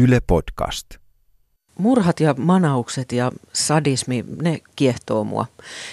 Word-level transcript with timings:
Yle 0.00 0.20
Podcast. 0.26 0.86
Murhat 1.78 2.20
ja 2.20 2.34
manaukset 2.38 3.12
ja 3.12 3.32
sadismi, 3.52 4.24
ne 4.42 4.60
kiehtoo 4.76 5.24
mua. 5.24 5.46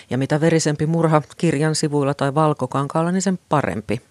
Ja 0.09 0.17
mitä 0.17 0.41
verisempi 0.41 0.85
murha 0.85 1.21
kirjan 1.37 1.75
sivuilla 1.75 2.13
tai 2.13 2.35
valkokankaalla, 2.35 3.11
niin 3.11 3.21
sen 3.21 3.39
parempi. 3.49 4.01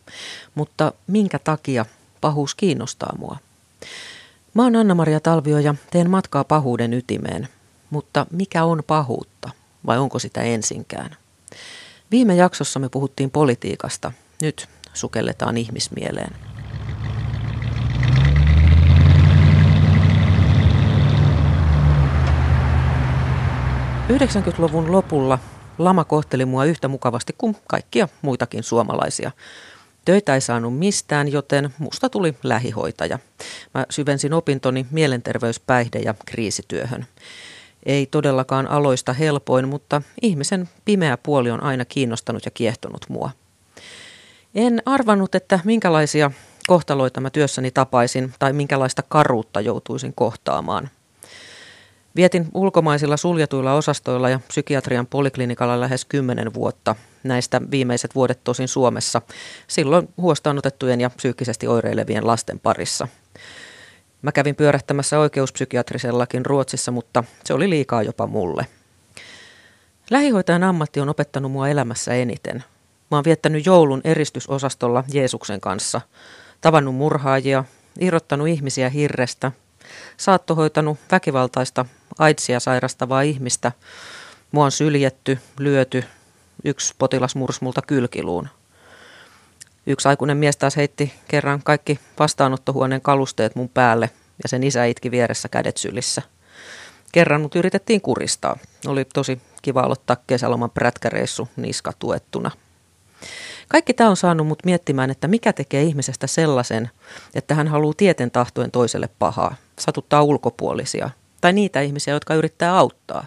Mutta 0.55 0.93
minkä 1.07 1.39
takia 1.39 1.85
pahuus 2.21 2.55
kiinnostaa 2.55 3.17
mua? 3.19 3.37
Mä 4.55 4.63
oon 4.63 4.77
Anna-Maria 4.77 5.21
Talvio 5.21 5.59
ja 5.59 5.75
teen 5.91 6.11
matkaa 6.11 6.45
pahuuden 6.45 6.93
ytimeen. 6.93 7.49
Mutta 7.91 8.27
mikä 8.33 8.65
on 8.65 8.83
pahuutta? 8.87 9.51
Vai 9.87 9.99
onko 9.99 10.19
sitä 10.19 10.43
ensinkään? 10.43 11.17
Viime 12.11 12.35
jaksossa 12.37 12.79
me 12.81 12.89
puhuttiin 12.89 13.31
politiikasta. 13.31 14.13
Nyt 14.43 14.69
sukelletaan 14.95 15.57
ihmismieleen. 15.57 16.46
90-luvun 24.13 24.93
lopulla 24.93 25.39
lama 25.79 26.05
kohteli 26.05 26.45
mua 26.45 26.65
yhtä 26.65 26.89
mukavasti 26.89 27.35
kuin 27.39 27.57
kaikkia 27.69 28.09
muitakin 28.23 28.63
suomalaisia. 28.63 29.31
Töitä 30.05 30.35
ei 30.35 30.41
saanut 30.41 30.79
mistään, 30.79 31.33
joten 31.33 31.75
musta 31.79 32.09
tuli 32.09 32.35
lähihoitaja. 32.43 33.19
Mä 33.75 33.87
syvensin 33.91 34.33
opintoni 34.33 34.87
mielenterveyspäihde- 34.91 36.03
ja 36.05 36.15
kriisityöhön. 36.27 37.07
Ei 37.87 38.07
todellakaan 38.07 38.67
aloista 38.67 39.13
helpoin, 39.13 39.69
mutta 39.69 40.03
ihmisen 40.23 40.69
pimeä 40.85 41.17
puoli 41.17 41.51
on 41.51 41.63
aina 41.63 41.85
kiinnostanut 41.85 42.45
ja 42.45 42.51
kiehtonut 42.51 43.07
mua. 43.09 43.31
En 44.55 44.83
arvannut, 44.87 45.35
että 45.35 45.61
minkälaisia 45.65 46.31
kohtaloita 46.67 47.21
mä 47.21 47.31
työssäni 47.31 47.71
tapaisin 47.71 48.35
tai 48.39 48.53
minkälaista 48.53 49.03
karuutta 49.09 49.61
joutuisin 49.61 50.13
kohtaamaan. 50.15 50.91
Vietin 52.17 52.49
ulkomaisilla 52.55 53.17
suljetuilla 53.17 53.75
osastoilla 53.75 54.29
ja 54.29 54.41
psykiatrian 54.49 55.07
poliklinikalla 55.07 55.81
lähes 55.81 56.05
kymmenen 56.05 56.55
vuotta, 56.55 56.95
näistä 57.25 57.61
viimeiset 57.71 58.15
vuodet 58.15 58.45
tosin 58.45 58.69
Suomessa, 58.69 59.23
silloin 59.67 60.09
huostaanotettujen 60.17 61.01
ja 61.01 61.11
psyykkisesti 61.11 61.67
oireilevien 61.67 62.27
lasten 62.27 62.61
parissa. 62.61 63.09
Mä 64.23 64.33
kävin 64.33 64.57
pyörähtämässä 64.57 65.19
oikeuspsykiatrisellakin 65.19 66.47
Ruotsissa, 66.47 66.93
mutta 66.93 67.25
se 67.45 67.55
oli 67.55 67.71
liikaa 67.71 68.03
jopa 68.03 68.27
mulle. 68.27 68.67
Lähihoitajan 70.11 70.63
ammatti 70.63 71.01
on 71.01 71.09
opettanut 71.09 71.53
mua 71.53 71.69
elämässä 71.69 72.15
eniten. 72.15 72.65
Mä 73.11 73.17
oon 73.17 73.25
viettänyt 73.25 73.67
joulun 73.67 74.01
eristysosastolla 74.05 75.05
Jeesuksen 75.13 75.61
kanssa, 75.61 76.01
tavannut 76.61 76.95
murhaajia, 76.95 77.65
irrottanut 78.01 78.49
ihmisiä 78.49 78.89
hirrestä, 78.89 79.53
saattohoitanut 80.17 80.99
väkivaltaista 81.13 81.85
aitsia 82.19 82.61
sairastavaa 82.61 83.23
ihmistä. 83.23 83.73
Mua 84.53 84.65
on 84.65 84.73
syljetty, 84.73 85.39
lyöty, 85.59 86.05
yksi 86.65 86.95
potilas 86.99 87.35
mursi 87.35 87.65
multa 87.65 87.83
kylkiluun. 87.83 88.49
Yksi 89.87 90.09
aikuinen 90.09 90.37
mies 90.37 90.57
taas 90.57 90.77
heitti 90.77 91.15
kerran 91.29 91.63
kaikki 91.63 92.01
vastaanottohuoneen 92.19 93.01
kalusteet 93.01 93.57
mun 93.57 93.69
päälle 93.69 94.11
ja 94.43 94.49
sen 94.49 94.63
isä 94.63 94.85
itki 94.85 95.11
vieressä 95.11 95.49
kädet 95.49 95.77
sylissä. 95.77 96.23
Kerran 97.13 97.41
mut 97.41 97.55
yritettiin 97.55 98.01
kuristaa. 98.01 98.59
Oli 98.87 99.05
tosi 99.05 99.41
kiva 99.63 99.81
aloittaa 99.81 100.17
kesäloman 100.27 100.71
prätkäreissu 100.71 101.49
niska 101.57 101.93
tuettuna. 101.99 102.51
Kaikki 103.69 103.95
tämä 103.95 104.11
on 104.11 104.17
saanut 104.17 104.47
mut 104.47 104.65
miettimään, 104.65 105.11
että 105.11 105.29
mikä 105.29 105.53
tekee 105.53 105.83
ihmisestä 105.83 106.27
sellaisen, 106.27 106.91
että 107.35 107.55
hän 107.55 107.69
haluaa 107.69 107.95
tieten 107.97 108.31
tahtoen 108.31 108.71
toiselle 108.71 109.09
pahaa, 109.19 109.55
satuttaa 109.79 110.23
ulkopuolisia– 110.23 111.11
tai 111.41 111.53
niitä 111.53 111.81
ihmisiä, 111.81 112.15
jotka 112.15 112.35
yrittää 112.35 112.79
auttaa. 112.79 113.27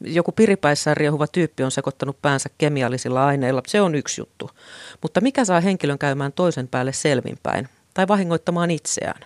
Joku 0.00 0.32
piripäissään 0.32 0.96
riehuva 0.96 1.26
tyyppi 1.26 1.62
on 1.62 1.70
sekoittanut 1.70 2.22
päänsä 2.22 2.48
kemiallisilla 2.58 3.26
aineilla, 3.26 3.62
se 3.66 3.80
on 3.80 3.94
yksi 3.94 4.20
juttu. 4.20 4.50
Mutta 5.02 5.20
mikä 5.20 5.44
saa 5.44 5.60
henkilön 5.60 5.98
käymään 5.98 6.32
toisen 6.32 6.68
päälle 6.68 6.92
selvinpäin 6.92 7.68
tai 7.94 8.08
vahingoittamaan 8.08 8.70
itseään? 8.70 9.20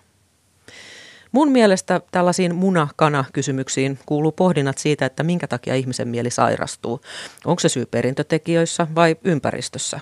Mun 1.33 1.49
mielestä 1.53 2.01
tällaisiin 2.11 2.55
muna-kana-kysymyksiin 2.55 3.99
kuuluu 4.07 4.33
pohdinnat 4.33 4.79
siitä, 4.79 5.07
että 5.07 5.23
minkä 5.23 5.47
takia 5.47 5.75
ihmisen 5.75 6.09
mieli 6.09 6.31
sairastuu. 6.31 7.01
Onko 7.45 7.61
se 7.61 7.69
syy 7.69 7.87
perintötekijöissä 7.87 8.87
vai 8.95 9.17
ympäristössä? 9.25 10.01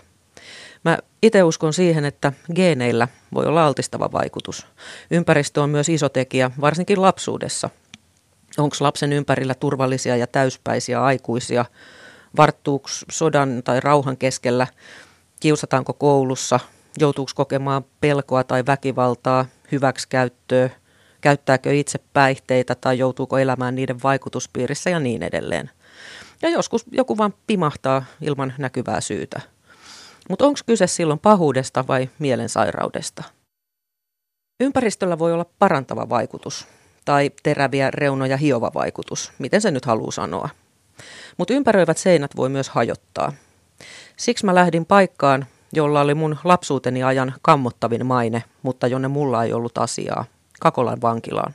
Mä 0.85 0.99
itse 1.23 1.43
uskon 1.43 1.73
siihen, 1.73 2.05
että 2.05 2.33
geeneillä 2.55 3.09
voi 3.35 3.47
olla 3.47 3.67
altistava 3.67 4.13
vaikutus. 4.13 4.67
Ympäristö 5.11 5.63
on 5.63 5.71
myös 5.71 5.89
iso 5.89 6.09
tekijä, 6.09 6.51
varsinkin 6.61 7.03
lapsuudessa. 7.03 7.71
Onko 8.59 8.77
lapsen 8.81 9.13
ympärillä 9.13 9.55
turvallisia 9.55 10.17
ja 10.17 10.27
täyspäisiä 10.27 11.05
aikuisia? 11.05 11.65
Varttuuko 12.37 12.89
sodan 13.11 13.63
tai 13.65 13.81
rauhan 13.81 14.17
keskellä? 14.17 14.67
Kiusataanko 15.41 15.93
koulussa? 15.93 16.61
Joutuuko 16.99 17.33
kokemaan 17.35 17.85
pelkoa 18.01 18.45
tai 18.45 18.67
väkivaltaa, 18.67 19.47
hyväksikäyttöä? 19.73 20.71
Käyttääkö 21.21 21.75
itse 21.75 21.99
päihteitä 22.13 22.75
tai 22.75 22.99
joutuuko 22.99 23.39
elämään 23.39 23.75
niiden 23.75 24.03
vaikutuspiirissä 24.03 24.91
ja 24.91 25.01
niin 25.01 25.23
edelleen? 25.23 25.71
Ja 26.43 26.49
joskus 26.49 26.85
joku 26.93 27.19
vaan 27.19 27.35
pimahtaa 27.47 28.05
ilman 28.21 28.53
näkyvää 28.59 29.01
syytä. 29.01 29.41
Mutta 30.31 30.47
onko 30.47 30.61
kyse 30.67 30.87
silloin 30.87 31.19
pahuudesta 31.19 31.87
vai 31.87 32.09
mielensairaudesta? 32.19 33.23
Ympäristöllä 34.61 35.19
voi 35.19 35.33
olla 35.33 35.47
parantava 35.59 36.09
vaikutus 36.09 36.67
tai 37.05 37.31
teräviä 37.43 37.91
reunoja 37.91 38.37
hiova 38.37 38.71
vaikutus, 38.75 39.33
miten 39.39 39.61
se 39.61 39.71
nyt 39.71 39.85
haluaa 39.85 40.11
sanoa. 40.11 40.49
Mutta 41.37 41.55
ympäröivät 41.55 41.99
seinät 41.99 42.37
voi 42.37 42.49
myös 42.49 42.69
hajottaa. 42.69 43.33
Siksi 44.17 44.47
mä 44.47 44.55
lähdin 44.55 44.87
paikkaan, 44.87 45.47
jolla 45.73 46.01
oli 46.01 46.15
mun 46.15 46.37
lapsuuteni 46.45 47.03
ajan 47.03 47.35
kammottavin 47.43 48.07
maine, 48.07 48.45
mutta 48.63 48.87
jonne 48.87 49.09
mulla 49.09 49.45
ei 49.45 49.53
ollut 49.53 49.79
asiaa, 49.79 50.25
Kakolan 50.61 51.03
vankilaan. 51.03 51.55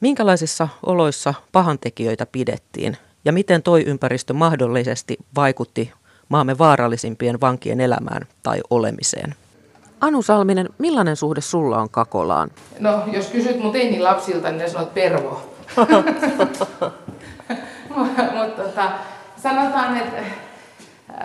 Minkälaisissa 0.00 0.68
oloissa 0.86 1.34
pahantekijöitä 1.52 2.26
pidettiin 2.26 2.96
ja 3.24 3.32
miten 3.32 3.62
toi 3.62 3.82
ympäristö 3.82 4.32
mahdollisesti 4.32 5.16
vaikutti 5.36 5.92
maamme 6.28 6.58
vaarallisimpien 6.58 7.40
vankien 7.40 7.80
elämään 7.80 8.26
tai 8.42 8.60
olemiseen? 8.70 9.34
Anu 10.00 10.22
Salminen, 10.22 10.68
millainen 10.78 11.16
suhde 11.16 11.40
sulla 11.40 11.78
on 11.78 11.90
Kakolaan? 11.90 12.50
No, 12.78 13.02
jos 13.12 13.26
kysyt 13.26 13.58
mun 13.58 13.72
teinin 13.72 14.04
lapsilta, 14.04 14.48
niin 14.48 14.58
ne 14.58 14.68
sanot 14.68 14.94
pervo. 14.94 15.42
Mutta 17.96 18.22
tota, 18.56 18.90
sanotaan, 19.36 19.96
että 19.96 20.18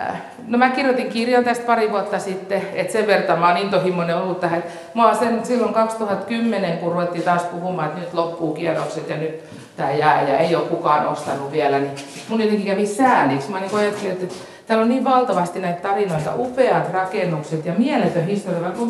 äh, 0.00 0.22
No 0.48 0.58
mä 0.58 0.70
kirjoitin 0.70 1.08
kirjan 1.08 1.44
tästä 1.44 1.66
pari 1.66 1.90
vuotta 1.90 2.18
sitten, 2.18 2.62
että 2.74 2.92
sen 2.92 3.06
verran 3.06 3.38
mä 3.38 3.48
oon 3.48 3.56
intohimoinen 3.56 4.16
ollut 4.16 4.40
tähän. 4.40 4.64
Mä 4.94 5.06
oon 5.06 5.16
sen 5.16 5.46
silloin 5.46 5.74
2010, 5.74 6.78
kun 6.78 6.92
ruvettiin 6.92 7.24
taas 7.24 7.42
puhumaan, 7.42 7.88
että 7.88 8.00
nyt 8.00 8.14
loppuu 8.14 8.54
kierrokset 8.54 9.08
ja 9.08 9.16
nyt 9.16 9.44
tää 9.76 9.92
jää 9.92 10.28
ja 10.28 10.38
ei 10.38 10.56
ole 10.56 10.64
kukaan 10.64 11.08
ostanut 11.08 11.52
vielä, 11.52 11.78
niin 11.78 11.92
mun 12.28 12.40
jotenkin 12.40 12.66
kävi 12.66 12.86
sääliksi. 12.86 13.50
Mä 13.50 13.60
niin 13.60 13.76
ajattelin, 13.76 14.12
että 14.12 14.34
Täällä 14.68 14.82
on 14.82 14.88
niin 14.88 15.04
valtavasti 15.04 15.60
näitä 15.60 15.80
tarinoita, 15.80 16.34
upeat 16.36 16.92
rakennukset 16.92 17.66
ja 17.66 17.72
mieletön 17.78 18.26
historia, 18.26 18.60
vaikka 18.60 18.80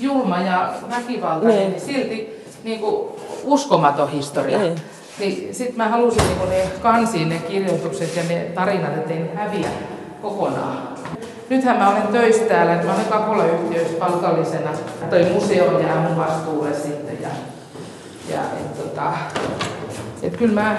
julma 0.00 0.38
ja 0.38 0.72
väkivaltainen, 0.90 1.58
niin, 1.58 1.70
niin 1.70 1.80
silti 1.80 2.44
niin 2.64 2.80
kuin 2.80 3.12
uskomaton 3.44 4.08
historia. 4.08 4.58
Niin. 4.58 4.74
Niin 5.18 5.54
sitten 5.54 5.76
mä 5.76 5.88
halusin 5.88 6.22
niin 6.22 6.48
ne 6.48 6.70
kansiin 6.82 7.28
ne 7.28 7.38
kirjoitukset 7.38 8.16
ja 8.16 8.22
ne 8.28 8.40
tarinat, 8.54 8.96
ettei 8.96 9.18
ne 9.18 9.30
häviä 9.34 9.68
kokonaan. 10.22 10.88
Nythän 11.48 11.76
mä 11.76 11.90
olen 11.90 12.02
töissä 12.02 12.44
täällä, 12.44 12.74
että 12.74 12.86
mä 12.86 12.94
olen 12.94 13.06
Kakola-yhtiöissä 13.06 13.96
palkallisena. 13.98 14.70
Toi 15.10 15.24
museo 15.32 15.80
jää 15.80 16.08
mun 16.08 16.16
vastuulle 16.16 16.74
sitten. 16.74 17.18
Ja, 17.22 17.28
ja 18.34 18.40
et, 18.40 18.82
tota, 18.82 19.12
et 20.22 20.36
kyllä 20.36 20.62
mä 20.62 20.76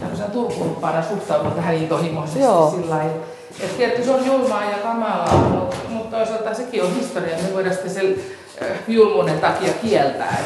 tämmöisenä 0.00 0.28
turkumpana 0.28 1.02
suhtaudun 1.02 1.52
tähän 1.52 1.74
intohimoisesti 1.74 2.40
Joo. 2.40 2.70
sillä 2.70 2.96
lailla. 2.96 3.14
Että 3.60 3.76
tietysti 3.76 4.04
se 4.04 4.10
on 4.10 4.26
julmaa 4.26 4.64
ja 4.64 4.78
kamalaa, 4.78 5.36
mutta, 5.36 5.76
mutta 5.88 6.16
toisaalta 6.16 6.54
sekin 6.54 6.82
on 6.82 6.94
historia, 6.94 7.36
me 7.36 7.54
voidaan 7.54 7.74
sitten 7.74 7.94
sen 7.94 8.14
julmuuden 8.88 9.40
takia 9.40 9.72
kieltää. 9.82 10.36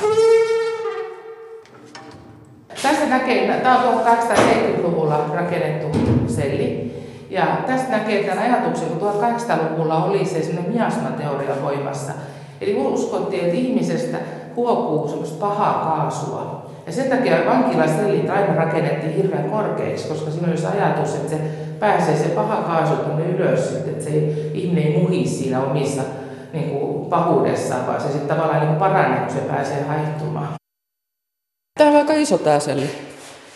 Tässä 2.82 3.06
näkee, 3.06 3.60
tämä 3.62 3.78
on 3.78 4.04
1870-luvulla 4.04 5.30
rakennettu 5.34 5.98
selli. 6.28 6.94
Ja 7.30 7.46
tästä 7.66 7.90
näkee 7.90 8.24
tämän 8.24 8.44
ajatuksen, 8.44 8.88
kun 8.88 9.10
1800-luvulla 9.10 10.04
oli 10.04 10.24
se 10.24 10.58
miasmateoria 10.68 11.62
voimassa. 11.62 12.12
Eli 12.60 12.74
uskottiin, 12.74 13.44
että 13.44 13.56
ihmisestä 13.56 14.18
huokuu 14.56 15.08
semmoista 15.08 15.46
pahaa 15.46 15.84
kaasua. 15.84 16.70
Ja 16.86 16.92
sen 16.92 17.10
takia 17.10 17.46
vankilasellit 17.46 18.30
aina 18.30 18.54
rakennettiin 18.54 19.14
hirveän 19.14 19.50
korkeiksi, 19.50 20.08
koska 20.08 20.30
siinä 20.30 20.48
oli 20.48 20.58
se 20.58 20.66
ajatus, 20.66 21.14
että 21.14 21.30
se 21.30 21.38
pääsee 21.80 22.16
se 22.16 22.28
paha 22.28 22.56
kaasu 22.56 22.96
tuonne 22.96 23.24
ylös, 23.24 23.72
että 23.72 24.04
se 24.04 24.10
ihminen 24.54 24.84
ei 24.84 24.98
muhi 24.98 25.26
siinä 25.26 25.62
omissa 25.62 26.02
niin 26.52 26.70
kuin 26.70 27.06
pahuudessaan, 27.06 27.86
vaan 27.86 28.00
se 28.00 28.08
sitten 28.08 28.36
tavallaan 28.36 28.66
niin 28.66 28.76
paranee, 28.76 29.20
kun 29.20 29.34
se 29.34 29.40
pääsee 29.40 29.82
haihtumaan. 29.82 30.48
Tämä 31.78 31.90
on 31.90 31.96
aika 31.96 32.12
iso 32.12 32.38
tämä 32.38 32.60
selli. 32.60 32.90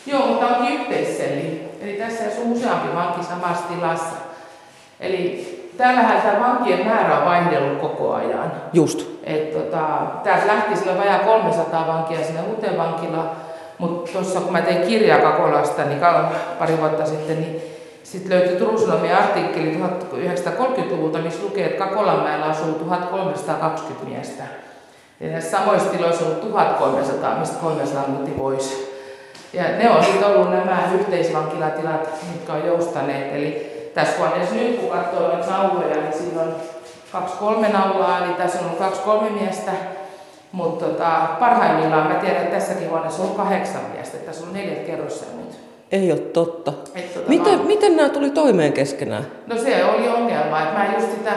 Joo, 0.07 0.27
mutta 0.27 0.47
onkin 0.47 0.81
yhteisselli. 0.81 1.69
Eli 1.81 1.93
tässä 1.93 2.25
on 2.43 2.53
useampi 2.53 2.95
vanki 2.95 3.25
samassa 3.25 3.65
tilassa. 3.69 4.17
Eli 5.01 5.58
täällähän 5.79 6.23
tämä 6.23 6.41
vankien 6.41 6.87
määrä 6.87 7.19
on 7.19 7.25
vaihdellut 7.25 7.79
koko 7.79 8.15
ajan. 8.15 8.53
Just. 8.73 9.09
Et 9.25 9.53
tota, 9.53 9.87
täältä 10.25 10.47
lähti 10.47 10.77
silloin 10.77 10.99
vajaa 10.99 11.19
300 11.19 11.87
vankia 11.87 12.25
sinne 12.25 12.41
uuteen 12.43 12.79
vankilaan, 12.79 13.31
mutta 13.79 14.13
tuossa 14.13 14.41
kun 14.41 14.53
mä 14.53 14.61
tein 14.61 14.87
kirjaa 14.87 15.19
Kakolasta 15.19 15.85
niin 15.85 16.01
pari 16.59 16.79
vuotta 16.79 17.07
sitten, 17.07 17.41
niin 17.41 17.61
sitten 18.03 18.39
löytyi 18.39 18.57
Turun 18.57 18.93
artikkeli 19.19 19.81
1930-luvulta, 20.13 21.19
missä 21.19 21.43
lukee, 21.43 21.67
että 21.67 21.85
Kakolanmäellä 21.85 22.47
asuu 22.47 22.73
1320 22.73 24.09
miestä. 24.09 24.43
Ja 25.21 25.31
näissä 25.31 25.59
samoissa 25.59 25.91
tiloissa 25.91 26.27
on 26.27 26.37
1300, 26.37 27.39
mistä 27.39 27.57
300 27.61 28.05
muutti 28.09 28.31
pois. 28.31 28.99
Ja 29.53 29.63
ne 29.63 29.91
on 29.91 30.05
sitten 30.05 30.29
ollut 30.29 30.51
nämä 30.51 30.83
yhteisvankilatilat, 30.95 32.09
mitkä 32.33 32.53
on 32.53 32.67
joustaneet. 32.67 33.35
Eli 33.35 33.68
tässä 33.95 34.19
huoneessa 34.19 34.55
nyt, 34.55 34.81
kun 34.81 34.91
katsoo 34.91 35.29
noita 35.29 35.51
nauloja, 35.51 35.95
niin 35.95 36.13
siinä 36.13 36.41
on 36.41 36.55
kaksi 37.13 37.35
kolme 37.37 37.69
naulaa, 37.69 38.25
eli 38.25 38.35
tässä 38.35 38.59
on 38.59 38.77
kaksi 38.77 39.01
kolme 39.01 39.31
miestä. 39.31 39.73
Mutta 40.53 40.85
tota, 40.85 41.29
parhaimmillaan 41.41 42.07
mä 42.07 42.15
tiedän, 42.15 42.43
että 42.43 42.57
tässäkin 42.57 42.91
huoneessa 42.91 43.23
on 43.23 43.35
kahdeksan 43.35 43.81
miestä, 43.95 44.17
että 44.17 44.27
tässä 44.27 44.47
on 44.47 44.53
neljät 44.53 44.87
kerrossa 44.87 45.25
nyt. 45.37 45.59
Ei 45.93 46.13
ole 46.13 46.21
totta. 46.21 46.73
Et, 46.95 47.15
tota, 47.15 47.29
miten, 47.29 47.59
mä... 47.59 47.65
miten 47.65 47.97
nämä 47.97 48.09
tuli 48.09 48.31
toimeen 48.31 48.73
keskenään? 48.73 49.27
No 49.47 49.59
se 49.59 49.85
oli 49.85 50.09
ongelma, 50.09 50.63
että 50.63 50.79
mä 50.79 50.95
just 50.95 51.11
sitä 51.11 51.33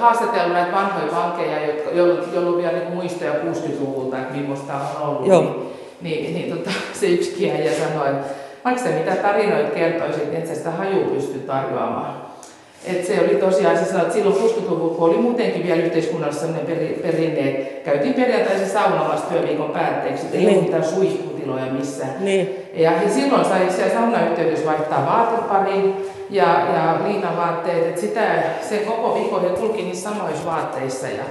haastatellut 0.00 0.52
näitä 0.52 0.72
vanhoja 0.72 1.12
vankeja, 1.12 1.66
jotka, 1.66 1.90
joilla 1.90 2.50
on 2.50 2.56
vielä 2.56 2.78
niin 2.78 2.92
muistoja 2.92 3.32
60-luvulta, 3.32 4.18
että 4.18 4.34
millaista 4.34 4.72
on 4.74 5.08
ollut. 5.08 5.26
Joo. 5.26 5.72
Niin, 6.00 6.22
niin, 6.22 6.34
niin 6.34 6.56
tota, 6.56 6.70
se 6.92 7.06
yksi 7.06 7.30
kiehäjä 7.30 7.72
sanoi, 7.72 8.08
että 8.08 8.26
vaikka 8.66 8.82
se 8.82 8.88
mitä 8.88 9.16
tarinoita 9.16 9.70
kertoisit, 9.70 10.30
niin 10.30 10.42
et 10.42 10.46
sä 10.46 10.54
sitä 10.54 10.70
haju 10.70 11.04
pysty 11.04 11.38
tarjoamaan. 11.38 12.26
Et 12.84 13.06
se 13.06 13.20
oli 13.20 13.34
tosiaan, 13.34 13.78
se 13.78 13.84
sanoi, 13.84 14.02
että 14.02 14.14
silloin 14.14 14.36
60-luvulla, 14.36 14.94
kun 14.94 15.10
oli 15.10 15.18
muutenkin 15.18 15.66
vielä 15.66 15.82
yhteiskunnassa 15.82 16.40
sellainen 16.40 16.66
peri, 16.66 17.00
perinne, 17.02 17.50
että 17.50 17.90
käytiin 17.90 18.14
perjantaisin 18.14 18.68
saunamassa 18.68 19.26
työviikon 19.26 19.70
päätteeksi, 19.70 20.26
ei 20.32 20.38
niin. 20.38 20.48
ollut 20.48 20.64
mitään 20.64 20.84
suihkutiloja 20.84 21.66
missään. 21.66 22.14
Niin. 22.20 22.56
Ja, 22.74 22.92
ja 23.02 23.08
silloin 23.08 23.44
sai 23.44 23.70
siellä 23.70 23.94
saunayhteydessä 23.94 24.66
vaihtaa 24.66 25.06
vaatepariin 25.06 25.96
ja, 26.30 26.44
ja 26.44 26.98
liinavaatteet, 27.06 27.86
että 27.86 28.00
sitä, 28.00 28.42
sen 28.68 28.86
koko 28.86 29.14
viikon 29.14 29.42
he 29.42 29.48
kulki 29.48 29.82
niissä 29.82 30.10
samoissa 30.10 30.46
vaatteissa 30.46 31.06
ja, 31.06 31.24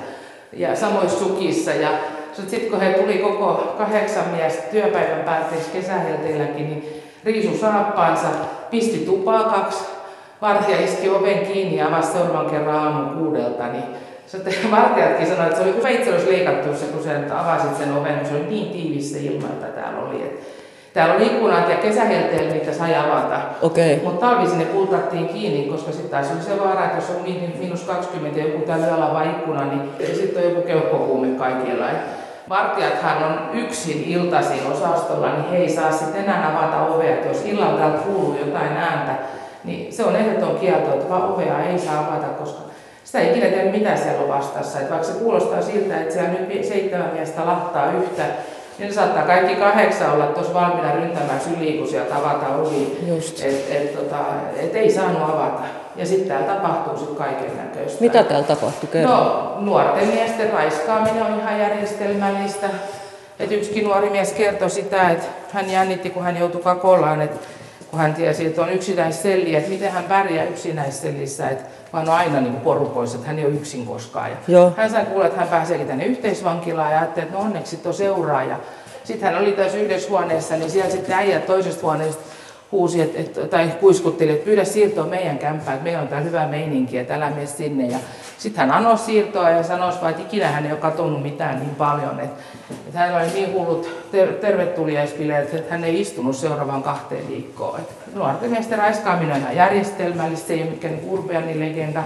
ja 0.54 0.76
samoissa 0.76 1.20
sukissa. 1.20 1.72
Ja 1.72 1.90
sitten 2.34 2.70
kun 2.70 2.82
he 2.82 2.94
tuli 2.94 3.18
koko 3.18 3.76
kahdeksan 3.78 4.28
miestä 4.36 4.62
työpäivän 4.72 5.24
päätteeksi 5.26 5.72
kesähelteilläkin, 5.72 6.70
niin 6.70 6.95
riisu 7.26 7.58
saappaansa, 7.58 8.28
pisti 8.72 8.98
tupakaksi, 8.98 9.84
vartija 10.42 10.82
iski 10.82 11.10
oven 11.10 11.40
kiinni 11.40 11.78
ja 11.78 11.88
avasi 11.88 12.12
seuraavan 12.12 12.52
kerran 12.52 12.76
aamun 12.76 13.18
kuudelta, 13.18 13.68
niin 13.68 13.84
sitten 14.28 14.54
vartijatkin 14.72 15.28
sanoivat, 15.28 15.48
että 15.48 15.58
se 15.58 15.64
oli 15.64 15.74
kuin 15.74 15.84
veitsi 15.84 16.12
olisi 16.12 16.32
leikattu 16.32 16.78
se, 16.78 16.86
kun 16.86 17.04
sä 17.04 17.40
avasit 17.40 17.78
sen 17.78 17.98
oven, 17.98 18.20
kun 18.20 18.28
se 18.28 18.36
oli 18.36 18.46
niin 18.50 18.72
tiivis 18.72 19.14
se 19.14 19.20
ilma, 19.20 19.48
että 19.48 19.68
täällä 19.68 20.00
oli. 20.00 20.22
Että 20.22 20.46
täällä 20.94 21.16
oli 21.16 21.26
ikkunat 21.26 21.70
ja 21.70 21.76
kesähelteellä 21.76 22.54
niitä 22.54 22.74
sai 22.74 22.96
avata. 22.96 23.40
Okay. 23.62 24.00
Mutta 24.04 24.26
talvisin 24.26 24.58
ne 24.58 24.66
pultattiin 24.66 25.28
kiinni, 25.28 25.72
koska 25.72 25.92
sitten 25.92 26.12
taas 26.12 26.32
oli 26.32 26.42
se 26.42 26.64
vaara, 26.64 26.86
että 26.86 26.98
jos 26.98 27.10
on 27.10 27.24
miinus 27.60 27.84
20 27.84 28.40
ja 28.40 28.46
joku 28.46 28.66
täällä 28.66 28.88
yöllä 28.88 29.14
vaan 29.14 29.30
ikkuna, 29.30 29.66
niin 29.66 29.82
sitten 30.16 30.44
on 30.44 30.50
joku 30.50 30.62
keuhkokuume 30.62 31.28
kaikilla. 31.28 31.86
Vartijathan 32.50 33.24
on 33.24 33.40
yksin 33.54 34.04
iltaisin 34.04 34.72
osastolla, 34.72 35.30
niin 35.30 35.50
he 35.50 35.58
ei 35.58 35.70
saa 35.70 35.92
sitten 35.92 36.24
enää 36.24 36.58
avata 36.58 36.86
ovea. 36.86 37.14
Että 37.14 37.28
jos 37.28 37.46
illalla 37.46 37.78
täältä 37.78 37.98
kuuluu 37.98 38.38
jotain 38.46 38.78
ääntä, 38.78 39.16
niin 39.64 39.94
se 39.94 40.04
on 40.04 40.16
ehdoton 40.16 40.56
kielto, 40.56 40.94
että 40.94 41.16
ovea 41.16 41.60
ei 41.60 41.80
saa 41.80 42.00
avata, 42.00 42.28
koska 42.28 42.62
sitä 43.04 43.20
ei 43.20 43.32
ikinä 43.32 43.46
tiedä, 43.46 43.72
mitä 43.72 43.96
siellä 43.96 44.22
on 44.22 44.30
vastassa. 44.30 44.80
Että 44.80 44.92
vaikka 44.92 45.08
se 45.08 45.20
kuulostaa 45.20 45.62
siltä, 45.62 46.02
että 46.02 46.14
siellä 46.14 46.30
nyt 46.30 46.66
seitsemän 46.66 47.12
miestä 47.14 47.46
lahtaa 47.46 47.92
yhtä, 47.92 48.24
niin 48.80 48.88
ne 48.88 48.94
saattaa 48.94 49.24
kaikki 49.24 49.56
kahdeksan 49.56 50.14
olla 50.14 50.26
tuossa 50.26 50.54
valmiina 50.54 50.96
ryntämään 50.96 51.42
syliin, 51.42 51.78
kun 51.78 51.88
sieltä 51.88 52.16
avataan 52.16 52.60
ovi. 52.60 52.98
Että 53.44 53.76
et, 53.76 53.96
tota, 53.96 54.18
et 54.58 54.76
ei 54.76 54.92
saanut 54.92 55.22
avata. 55.22 55.85
Ja 55.98 56.06
sitten 56.06 56.28
täällä 56.28 56.54
tapahtuu 56.54 56.98
sitten 56.98 57.16
kaiken 57.16 57.58
näköistä. 57.58 58.02
Mitä 58.02 58.24
täällä 58.24 58.48
tapahtuu? 58.48 58.90
Kerro. 58.90 59.12
No, 59.12 59.58
nuorten 59.60 60.08
miesten 60.08 60.54
raiskaaminen 60.54 61.24
on 61.24 61.40
ihan 61.40 61.60
järjestelmällistä. 61.60 62.70
Et 63.40 63.52
yksikin 63.52 63.84
nuori 63.84 64.10
mies 64.10 64.34
kertoi 64.34 64.70
sitä, 64.70 65.10
että 65.10 65.26
hän 65.52 65.72
jännitti, 65.72 66.10
kun 66.10 66.24
hän 66.24 66.38
joutui 66.38 66.62
kakolaan, 66.62 67.22
että 67.22 67.40
kun 67.92 68.00
hän 68.00 68.14
tiesi, 68.14 68.46
että 68.46 68.62
on 68.62 68.70
yksinäisselli, 68.70 69.56
että 69.56 69.70
miten 69.70 69.92
hän 69.92 70.04
pärjää 70.04 70.46
yksinäissellissä, 70.46 71.50
että 71.50 71.64
vaan 71.94 72.10
on 72.10 72.16
aina 72.16 72.42
niin 72.42 72.56
porukoissa, 72.56 73.16
että 73.16 73.28
hän 73.28 73.40
ei 73.40 73.46
ole 73.46 73.54
yksin 73.54 73.86
koskaan. 73.86 74.32
Ja 74.32 74.38
Joo. 74.48 74.74
Hän 74.78 74.90
sai 74.90 75.06
kuulla, 75.06 75.26
että 75.26 75.40
hän 75.40 75.48
pääseekin 75.48 75.88
tänne 75.88 76.06
yhteisvankilaan 76.06 76.92
ja 76.92 77.00
ajatteli, 77.00 77.26
että 77.26 77.38
no 77.38 77.44
onneksi 77.46 77.70
sitten 77.70 77.90
on 77.90 77.94
seuraaja. 77.94 78.60
Sitten 79.04 79.34
hän 79.34 79.42
oli 79.42 79.52
tässä 79.52 79.78
yhdessä 79.78 80.10
huoneessa, 80.10 80.56
niin 80.56 80.70
siellä 80.70 80.92
sitten 80.92 81.16
äijät 81.16 81.46
toisesta 81.46 81.82
huoneesta 81.82 82.24
huusi, 82.76 83.02
et, 83.02 83.16
et, 83.16 83.50
tai 83.50 83.72
kuiskutteli, 83.80 84.32
että 84.32 84.46
pyydä 84.46 84.64
siirtoa 84.64 85.06
meidän 85.06 85.38
kämpään, 85.38 85.74
että 85.74 85.84
meillä 85.84 86.02
on 86.02 86.08
täällä 86.08 86.26
hyvä 86.26 86.48
meininki, 86.48 86.98
että 86.98 87.16
älä 87.16 87.30
mene 87.30 87.46
sinne. 87.46 87.88
Ja 87.88 87.98
sitten 88.38 88.62
hän 88.62 88.78
anoi 88.78 88.98
siirtoa 88.98 89.50
ja 89.50 89.64
sanoi, 89.64 89.94
että 90.10 90.22
ikinä 90.22 90.48
hän 90.48 90.66
ei 90.66 90.72
ole 90.72 90.80
katsonut 90.80 91.24
mitään 91.24 91.60
niin 91.60 91.76
paljon. 91.76 92.20
Että, 92.20 92.44
että 92.88 93.00
hänellä 93.00 93.20
oli 93.20 93.34
niin 93.34 93.54
hullut 93.54 93.90
ter- 94.12 94.34
tervetuliaispileet, 94.34 95.54
että 95.54 95.72
hän 95.72 95.84
ei 95.84 96.02
istunut 96.02 96.36
seuraavaan 96.36 96.84
kahteen 96.84 97.28
viikkoon. 97.28 97.80
Että 97.80 97.94
nuorten 98.16 98.52
miesten 98.52 98.78
raiskaaminen 98.78 99.36
on 99.36 99.42
ihan 99.42 99.56
järjestelmällistä, 99.56 100.48
se 100.48 100.54
ei 100.54 100.62
ole 100.62 100.70
mikään 100.70 101.00
urbeani 101.10 101.60
legenda. 101.60 102.04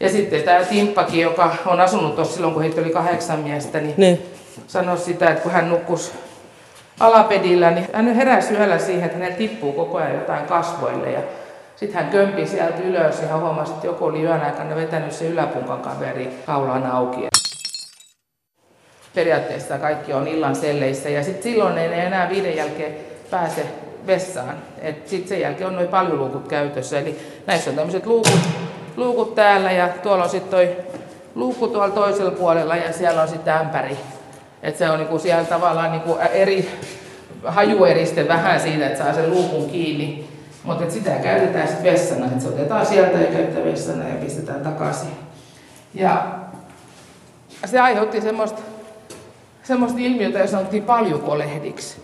Ja 0.00 0.08
sitten 0.08 0.42
tämä 0.42 0.64
Timppakin, 0.64 1.20
joka 1.20 1.56
on 1.66 1.80
asunut 1.80 2.14
tuossa 2.14 2.34
silloin, 2.34 2.54
kun 2.54 2.62
heitä 2.62 2.80
oli 2.80 2.90
kahdeksan 2.90 3.40
miestä, 3.40 3.80
niin 3.80 3.94
ne. 3.96 4.18
sanoi 4.66 4.98
sitä, 4.98 5.30
että 5.30 5.42
kun 5.42 5.52
hän 5.52 5.68
nukkus 5.68 6.12
alapedillä, 7.00 7.70
niin 7.70 7.86
hän 7.92 8.14
heräsi 8.14 8.54
yöllä 8.54 8.78
siihen, 8.78 9.04
että 9.04 9.18
hänellä 9.18 9.36
tippuu 9.36 9.72
koko 9.72 9.98
ajan 9.98 10.14
jotain 10.14 10.46
kasvoille. 10.46 11.10
Ja 11.10 11.20
sitten 11.76 12.02
hän 12.02 12.12
kömpi 12.12 12.46
sieltä 12.46 12.82
ylös 12.82 13.22
ja 13.22 13.28
hän 13.28 13.40
huomasi, 13.40 13.72
että 13.72 13.86
joku 13.86 14.04
oli 14.04 14.22
yön 14.22 14.40
aikana 14.40 14.76
vetänyt 14.76 15.12
se 15.12 15.28
yläpunkan 15.28 15.80
kaveri 15.80 16.42
kaulaan 16.46 16.86
auki. 16.86 17.26
Periaatteessa 19.14 19.78
kaikki 19.78 20.12
on 20.12 20.28
illan 20.28 20.56
selleissä 20.56 21.08
ja 21.08 21.24
sitten 21.24 21.42
silloin 21.42 21.78
ei 21.78 22.00
enää 22.00 22.28
viiden 22.28 22.56
jälkeen 22.56 22.94
pääse 23.30 23.66
vessaan. 24.06 24.56
Sitten 25.04 25.28
sen 25.28 25.40
jälkeen 25.40 25.66
on 25.66 25.74
noin 25.76 25.88
paljuluukut 25.88 26.48
käytössä. 26.48 26.98
Eli 26.98 27.18
näissä 27.46 27.70
on 27.70 27.76
tämmöiset 27.76 28.06
luukut, 28.06 28.40
luukut 28.96 29.34
täällä 29.34 29.72
ja 29.72 29.88
tuolla 30.02 30.24
on 30.24 30.30
sitten 30.30 30.50
toi 30.50 30.76
luukku 31.34 31.68
tuolla 31.68 31.94
toisella 31.94 32.30
puolella 32.30 32.76
ja 32.76 32.92
siellä 32.92 33.22
on 33.22 33.28
sitten 33.28 33.54
ämpäri 33.54 33.98
että 34.66 34.78
se 34.78 34.90
on 34.90 34.98
niinku 34.98 35.18
siellä 35.18 35.44
tavallaan 35.44 35.92
niinku 35.92 36.18
eri 36.32 36.68
hajueriste 37.44 38.28
vähän 38.28 38.60
siitä, 38.60 38.86
että 38.86 39.04
saa 39.04 39.14
sen 39.14 39.30
luukun 39.30 39.70
kiinni. 39.70 40.28
Mutta 40.64 40.90
sitä 40.90 41.10
käytetään 41.10 41.68
sitten 41.68 41.92
vessana, 41.92 42.26
että 42.26 42.40
se 42.40 42.48
otetaan 42.48 42.86
sieltä 42.86 43.18
ja 43.18 43.26
käytetään 43.26 43.64
vessana 43.64 44.08
ja 44.08 44.14
pistetään 44.14 44.60
takaisin. 44.60 45.10
Ja 45.94 46.26
se 47.64 47.80
aiheutti 47.80 48.20
semmoista, 48.20 48.62
semmoista 49.62 49.98
ilmiötä, 49.98 50.38
jota 50.38 50.50
sanottiin 50.50 50.82
paljukolehdiksi. 50.82 51.96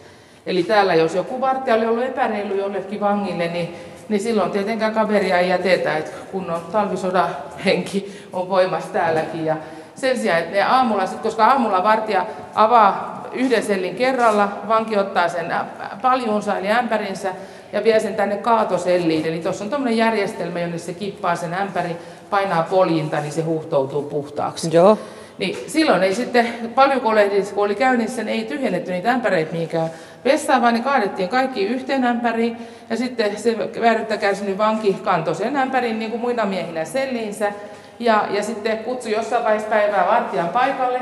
Eli 0.47 0.63
täällä 0.63 0.95
jos 0.95 1.15
joku 1.15 1.41
vartija 1.41 1.77
oli 1.77 1.87
ollut 1.87 2.05
epäreilu 2.05 2.55
jollekin 2.55 3.01
vangille, 3.01 3.49
niin, 3.49 3.75
niin 4.09 4.21
silloin 4.21 4.51
tietenkään 4.51 4.95
kaveria 4.95 5.39
ei 5.39 5.49
jätetä, 5.49 5.97
että 5.97 6.11
kun 6.33 6.51
on 6.51 6.61
talvisodan 6.73 7.37
henki 7.65 8.23
on 8.33 8.49
voimassa 8.49 8.93
täälläkin. 8.93 9.45
Ja 9.45 9.57
sen 9.95 10.19
sijaan, 10.19 10.41
että 10.41 10.53
ne 10.53 10.63
aamulla, 10.63 11.07
sit, 11.07 11.21
koska 11.21 11.47
aamulla 11.47 11.83
vartija 11.83 12.27
avaa 12.55 13.23
yhden 13.33 13.63
sellin 13.63 13.95
kerralla, 13.95 14.49
vanki 14.69 14.99
ottaa 14.99 15.29
sen 15.29 15.55
paljunsa 16.03 16.59
eli 16.59 16.71
ämpärinsä 16.71 17.33
ja 17.73 17.85
vie 17.85 18.01
sen 18.01 18.15
tänne 18.15 18.37
kaatoselliin. 18.37 19.27
Eli 19.27 19.39
tuossa 19.39 19.65
on 19.65 19.71
tämmöinen 19.71 19.99
järjestelmä, 19.99 20.61
jonne 20.61 20.79
se 20.79 20.95
kippaa 20.95 21.37
sen 21.37 21.55
ämpäri, 21.55 21.97
painaa 22.31 22.63
poljinta, 22.63 23.21
niin 23.21 23.33
se 23.33 23.43
huhtoutuu 23.43 24.03
puhtaaksi. 24.03 24.69
Joo. 24.73 24.99
Niin 25.39 25.57
silloin 25.67 26.03
ei 26.03 26.15
sitten 26.15 26.49
paljon 26.75 27.01
kolehdissa, 27.01 27.55
kun 27.55 27.65
oli 27.65 27.75
käynnissä, 27.75 28.23
niin 28.23 28.39
ei 28.39 28.45
tyhjennetty 28.45 28.93
niitä 28.93 29.11
ämpäreitä 29.11 29.53
mihinkään 29.53 29.91
vessaan, 30.25 30.63
vaan 30.63 30.75
ne 30.75 30.81
kaadettiin 30.81 31.29
kaikki 31.29 31.65
yhteen 31.65 32.05
ämpäriin. 32.05 32.57
Ja 32.91 32.97
sitten 32.97 33.39
se 33.39 33.59
vääryttä 33.81 34.17
kärsinyt 34.17 34.59
vanki 34.59 34.97
kantoi 35.05 35.35
sen 35.35 35.57
ämpärin 35.57 35.99
niin 35.99 36.11
kuin 36.11 36.21
muina 36.21 36.47
miehinä 36.47 36.85
selliinsä. 36.85 37.53
Ja, 37.99 38.27
ja 38.31 38.43
sitten 38.43 38.79
kutsu 38.79 39.09
jossain 39.09 39.45
vaiheessa 39.45 39.71
päivää 39.71 40.07
vartijan 40.07 40.49
paikalle. 40.49 41.01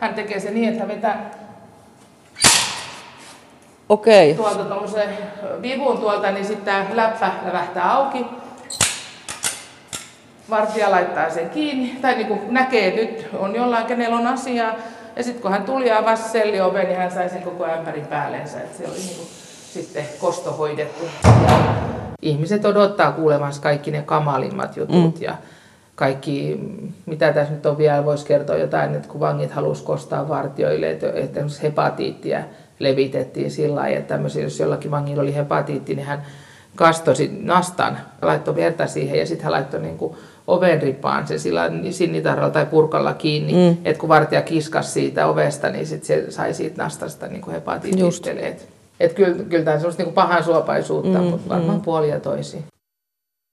Hän 0.00 0.14
tekee 0.14 0.40
se 0.40 0.50
niin, 0.50 0.68
että 0.68 0.80
hän 0.80 0.88
vetää 0.88 1.30
Okei. 3.88 4.34
tuolta 4.34 4.64
tuommoisen 4.64 5.08
vivun 5.62 5.98
tuolta, 5.98 6.30
niin 6.30 6.44
sitten 6.44 6.64
tämä 6.64 6.96
läppä 6.96 7.30
lävähtää 7.46 7.92
auki. 7.92 8.26
vartija 10.50 10.90
laittaa 10.90 11.30
sen 11.30 11.50
kiinni, 11.50 11.98
tai 12.02 12.14
niin 12.14 12.26
kuin 12.26 12.40
näkee, 12.48 12.88
että 12.88 13.00
nyt 13.00 13.28
on 13.38 13.54
jollain, 13.54 13.86
kenellä 13.86 14.16
on 14.16 14.26
asiaa. 14.26 14.74
Ja 15.16 15.22
sitten 15.22 15.42
kun 15.42 15.50
hän 15.50 15.64
tuli 15.64 15.88
ja 15.88 15.98
avasi 15.98 16.28
sellioven, 16.28 16.86
niin 16.86 16.98
hän 16.98 17.10
sai 17.10 17.28
sen 17.28 17.42
koko 17.42 17.64
ämpärin 17.64 18.06
päälleensä. 18.06 18.60
Että 18.60 18.78
se 18.78 18.84
oli 18.90 18.98
niin 18.98 19.16
kuin 19.16 19.28
sitten 19.72 20.04
kosto 20.20 20.52
hoidettu. 20.52 21.04
Ja 21.24 21.30
ihmiset 22.22 22.64
odottaa 22.64 23.12
kuulevansa 23.12 23.62
kaikki 23.62 23.90
ne 23.90 24.02
kamalimmat 24.02 24.76
jutut 24.76 25.14
mm. 25.14 25.22
ja 25.22 25.34
kaikki, 26.00 26.60
mitä 27.06 27.32
tässä 27.32 27.54
nyt 27.54 27.66
on 27.66 27.78
vielä, 27.78 28.04
voisi 28.04 28.26
kertoa 28.26 28.56
jotain, 28.56 28.94
että 28.94 29.08
kun 29.08 29.20
vangit 29.20 29.50
halusivat 29.50 29.86
kostaa 29.86 30.28
vartioille, 30.28 30.90
että, 30.90 31.12
että 31.14 31.40
hepatiittia 31.62 32.42
levitettiin 32.78 33.50
sillä 33.50 33.74
lailla, 33.74 33.98
että 33.98 34.20
jos 34.42 34.60
jollakin 34.60 34.90
vangilla 34.90 35.22
oli 35.22 35.34
hepatiitti, 35.34 35.94
niin 35.94 36.06
hän 36.06 36.22
kastoi 36.76 37.14
nastan, 37.42 37.98
laittoi 38.22 38.56
verta 38.56 38.86
siihen 38.86 39.18
ja 39.18 39.26
sitten 39.26 39.44
hän 39.44 39.52
laittoi 39.52 39.80
niin 39.80 39.98
kuin 39.98 40.16
oven 40.46 40.82
ripaan 40.82 41.26
se 41.26 41.38
sillä 41.38 41.70
sinnitarralla 41.90 42.50
tai 42.50 42.66
purkalla 42.66 43.14
kiinni, 43.14 43.52
mm. 43.52 43.76
että 43.84 44.00
kun 44.00 44.08
vartija 44.08 44.42
kiskas 44.42 44.94
siitä 44.94 45.26
ovesta, 45.26 45.70
niin 45.70 45.86
sit 45.86 46.04
se 46.04 46.30
sai 46.30 46.54
siitä 46.54 46.82
nastasta 46.82 47.26
niin 47.26 47.40
kuin 47.40 47.54
hepatiitisteleet. 47.54 48.68
Että 49.00 49.16
kyllä, 49.16 49.44
kyllä 49.44 49.64
tämä 49.64 49.74
on 49.74 49.80
semmoista 49.80 50.02
niin 50.02 50.14
pahan 50.14 50.44
suopaisuutta, 50.44 51.18
mm, 51.18 51.24
mutta 51.24 51.48
varmaan 51.48 51.78
mm. 51.78 51.82
puolia 51.82 52.20
toisiin. 52.20 52.64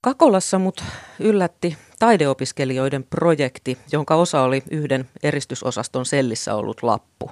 Kakolassa 0.04 0.58
mut 0.58 0.84
yllätti 1.20 1.76
taideopiskelijoiden 1.98 3.04
projekti, 3.04 3.78
jonka 3.92 4.14
osa 4.14 4.42
oli 4.42 4.62
yhden 4.70 5.08
eristysosaston 5.22 6.06
sellissä 6.06 6.54
ollut 6.54 6.82
lappu. 6.82 7.30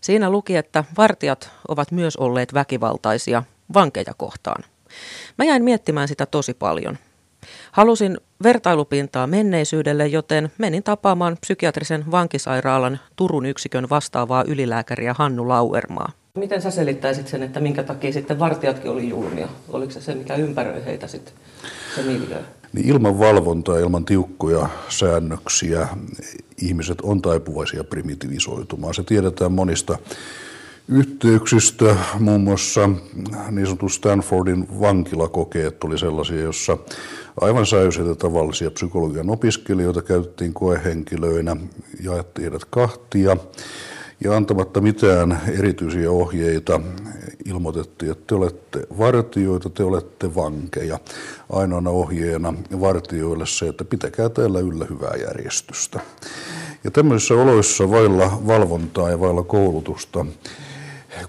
Siinä 0.00 0.30
luki, 0.30 0.56
että 0.56 0.84
vartijat 0.96 1.50
ovat 1.68 1.92
myös 1.92 2.16
olleet 2.16 2.54
väkivaltaisia 2.54 3.42
vankeja 3.74 4.14
kohtaan. 4.16 4.64
Mä 5.38 5.44
jäin 5.44 5.64
miettimään 5.64 6.08
sitä 6.08 6.26
tosi 6.26 6.54
paljon. 6.54 6.98
Halusin 7.72 8.18
vertailupintaa 8.42 9.26
menneisyydelle, 9.26 10.06
joten 10.06 10.52
menin 10.58 10.82
tapaamaan 10.82 11.36
psykiatrisen 11.40 12.04
vankisairaalan 12.10 13.00
Turun 13.16 13.46
yksikön 13.46 13.90
vastaavaa 13.90 14.44
ylilääkäriä 14.46 15.14
Hannu 15.18 15.48
Lauermaa. 15.48 16.12
Miten 16.38 16.62
sä 16.62 16.70
selittäisit 16.70 17.28
sen, 17.28 17.42
että 17.42 17.60
minkä 17.60 17.82
takia 17.82 18.12
sitten 18.12 18.38
vartijatkin 18.38 18.90
oli 18.90 19.08
julmia? 19.08 19.48
Oliko 19.68 19.92
se 19.92 20.00
se, 20.00 20.14
mikä 20.14 20.34
ympäröi 20.34 20.84
heitä 20.84 21.06
sitten, 21.06 21.34
se 21.94 22.02
miljö? 22.02 22.42
Niin 22.72 22.88
ilman 22.88 23.18
valvontaa, 23.18 23.78
ilman 23.78 24.04
tiukkoja 24.04 24.68
säännöksiä 24.88 25.88
ihmiset 26.62 27.00
on 27.00 27.22
taipuvaisia 27.22 27.84
primitivisoitumaan. 27.84 28.94
Se 28.94 29.02
tiedetään 29.02 29.52
monista 29.52 29.98
yhteyksistä, 30.88 31.96
muun 32.18 32.40
muassa 32.40 32.90
niin 33.50 33.66
sanotun 33.66 33.90
Stanfordin 33.90 34.80
vankilakokeet 34.80 35.84
oli 35.84 35.98
sellaisia, 35.98 36.40
jossa 36.40 36.78
aivan 37.40 37.66
säyseitä 37.66 38.14
tavallisia 38.14 38.70
psykologian 38.70 39.30
opiskelijoita 39.30 40.02
käytettiin 40.02 40.54
koehenkilöinä, 40.54 41.56
jaettiin 42.02 42.42
heidät 42.42 42.64
kahtia 42.70 43.36
ja 44.24 44.36
antamatta 44.36 44.80
mitään 44.80 45.40
erityisiä 45.58 46.10
ohjeita 46.10 46.80
ilmoitettiin, 47.44 48.12
että 48.12 48.24
te 48.26 48.34
olette 48.34 48.86
vartijoita, 48.98 49.70
te 49.70 49.84
olette 49.84 50.34
vankeja. 50.34 50.98
Ainoana 51.50 51.90
ohjeena 51.90 52.54
vartijoille 52.80 53.46
se, 53.46 53.68
että 53.68 53.84
pitäkää 53.84 54.28
täällä 54.28 54.60
yllä 54.60 54.86
hyvää 54.90 55.16
järjestystä. 55.16 56.00
Ja 56.84 56.90
tämmöisissä 56.90 57.34
oloissa 57.34 57.90
vailla 57.90 58.42
valvontaa 58.46 59.10
ja 59.10 59.20
vailla 59.20 59.42
koulutusta, 59.42 60.26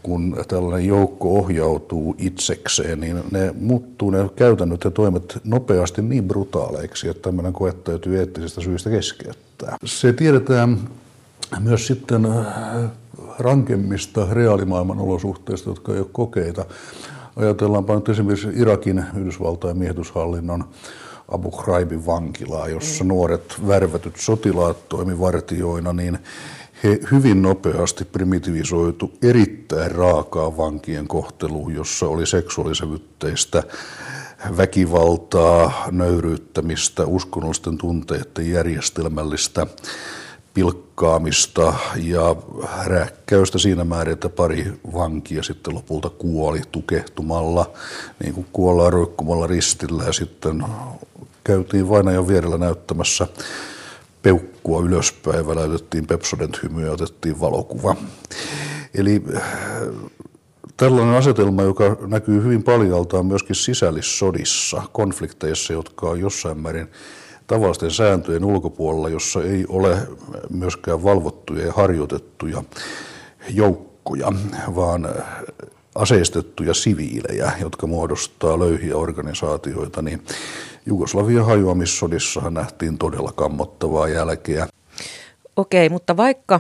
kun 0.04 0.38
tällainen 0.48 0.88
joukko 0.88 1.38
ohjautuu 1.38 2.16
itsekseen, 2.18 3.00
niin 3.00 3.24
ne 3.32 3.54
muuttuu 3.60 4.10
ne 4.10 4.30
käytännöt 4.36 4.84
ja 4.84 4.92
toimet 4.92 5.40
nopeasti 5.44 6.02
niin 6.02 6.24
brutaaleiksi, 6.24 7.10
että 7.10 7.22
tämmöinen 7.22 7.54
koe 7.54 7.74
eettisistä 8.20 8.62
syistä 8.62 8.90
keskeyttää. 8.90 9.78
Se 9.86 10.14
tiedetään 10.14 10.78
myös 11.60 11.88
sitten 11.88 12.26
äh, 12.26 12.46
rankemmista 13.40 14.28
reaalimaailman 14.32 15.00
olosuhteista, 15.00 15.70
jotka 15.70 15.94
ei 15.94 16.00
ole 16.00 16.08
kokeita. 16.12 16.66
Ajatellaanpa 17.36 17.96
nyt 17.96 18.10
esimerkiksi 18.10 18.48
Irakin 18.56 19.06
Yhdysvaltain 19.18 19.78
miehityshallinnon 19.78 20.64
Abu 21.28 21.52
Ghraibin 21.52 22.06
vankilaa, 22.06 22.68
jossa 22.68 23.04
mm. 23.04 23.08
nuoret 23.08 23.68
värvätyt 23.68 24.16
sotilaat 24.18 24.90
toimi 24.90 25.20
vartioina, 25.20 25.94
niin 25.94 26.20
he 26.84 27.00
hyvin 27.12 27.42
nopeasti 27.42 28.06
primitivisoitu 28.06 29.12
erittäin 29.22 29.92
raakaa 29.92 30.58
vankien 30.58 31.08
kohteluun, 31.08 31.74
jossa 31.74 32.08
oli 32.08 32.26
seksuaalisävytteistä 32.26 33.64
väkivaltaa, 34.58 35.88
nöyryyttämistä, 35.92 37.06
uskonnollisten 37.06 37.78
tunteiden 37.78 38.52
järjestelmällistä 38.52 39.68
pilkkaamista 40.54 41.74
ja 41.96 42.36
räkkäystä 42.86 43.58
siinä 43.58 43.84
määrin, 43.84 44.14
että 44.14 44.30
pari 44.30 44.74
vankia 44.94 45.44
sitten 45.44 45.76
lopulta 45.76 46.10
kuoli 46.10 46.62
tukehtumalla, 46.72 47.72
niin 48.24 48.34
kuin 48.34 48.48
kuollaan 48.54 48.94
roikkumalla 48.94 49.48
ristillä 49.48 50.04
ja 50.04 50.14
sitten 50.14 50.64
käytiin 51.44 51.90
vainajan 51.90 52.28
vierellä 52.28 52.58
näyttämässä 52.58 53.28
peukkua 54.22 54.82
ylöspäin, 54.82 55.48
väläytettiin 55.48 56.08
Pepsodent-hymyä 56.08 56.86
ja 56.86 56.92
otettiin 56.92 57.40
valokuva. 57.40 57.96
Eli 58.94 59.24
äh, 59.36 59.44
tällainen 60.78 61.16
asetelma, 61.16 61.62
joka 61.62 61.98
näkyy 62.08 62.44
hyvin 62.44 62.64
paljaltaan 62.64 63.26
myöskin 63.26 63.56
sisällissodissa, 63.56 64.82
konflikteissa, 64.92 65.74
jotka 65.74 66.10
on 66.10 66.20
jossain 66.20 66.58
määrin 66.58 66.88
tavallisten 67.54 67.92
sääntöjen 67.92 68.46
ulkopuolella, 68.46 69.10
jossa 69.10 69.44
ei 69.44 69.66
ole 69.70 69.98
myöskään 70.50 71.04
valvottuja 71.04 71.66
ja 71.66 71.74
harjoitettuja 71.74 72.64
joukkoja, 73.50 74.32
vaan 74.76 75.10
aseistettuja 75.96 76.74
siviilejä, 76.74 77.52
jotka 77.62 77.88
muodostaa 77.88 78.60
löyhiä 78.60 78.98
organisaatioita, 78.98 80.02
niin 80.02 80.26
Jugoslavian 80.86 81.46
hajoamissodissahan 81.46 82.54
nähtiin 82.54 82.98
todella 82.98 83.32
kammottavaa 83.32 84.08
jälkeä. 84.08 84.68
Okei, 85.56 85.90
mutta 85.90 86.18
vaikka 86.18 86.60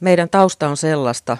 meidän 0.00 0.28
tausta 0.28 0.68
on 0.68 0.76
sellaista, 0.76 1.36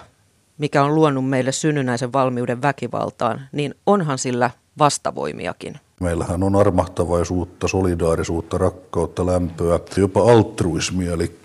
mikä 0.57 0.83
on 0.83 0.95
luonut 0.95 1.29
meille 1.29 1.51
synnynnäisen 1.51 2.13
valmiuden 2.13 2.61
väkivaltaan, 2.61 3.41
niin 3.51 3.75
onhan 3.85 4.17
sillä 4.17 4.49
vastavoimiakin. 4.79 5.75
Meillähän 5.99 6.43
on 6.43 6.55
armahtavaisuutta, 6.55 7.67
solidaarisuutta, 7.67 8.57
rakkautta, 8.57 9.25
lämpöä, 9.25 9.79
jopa 9.97 10.31
altruismia, 10.31 11.13
eli 11.13 11.35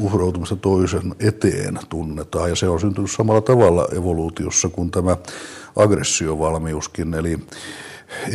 uhrautumista 0.00 0.56
toisen 0.56 1.14
eteen 1.20 1.78
tunnetaan. 1.88 2.48
Ja 2.48 2.56
se 2.56 2.68
on 2.68 2.80
syntynyt 2.80 3.10
samalla 3.10 3.40
tavalla 3.40 3.88
evoluutiossa 3.96 4.68
kuin 4.68 4.90
tämä 4.90 5.16
aggressiovalmiuskin, 5.76 7.14
eli 7.14 7.38